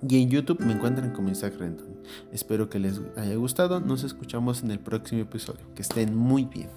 Y 0.01 0.21
en 0.21 0.29
YouTube 0.29 0.59
me 0.59 0.73
encuentran 0.73 1.11
como 1.11 1.29
Isaac 1.29 1.55
Rendon. 1.57 1.87
Espero 2.31 2.69
que 2.69 2.79
les 2.79 3.01
haya 3.15 3.35
gustado. 3.35 3.79
Nos 3.79 4.03
escuchamos 4.03 4.61
en 4.63 4.71
el 4.71 4.79
próximo 4.79 5.21
episodio. 5.21 5.61
Que 5.73 5.81
estén 5.81 6.15
muy 6.15 6.45
bien. 6.45 6.69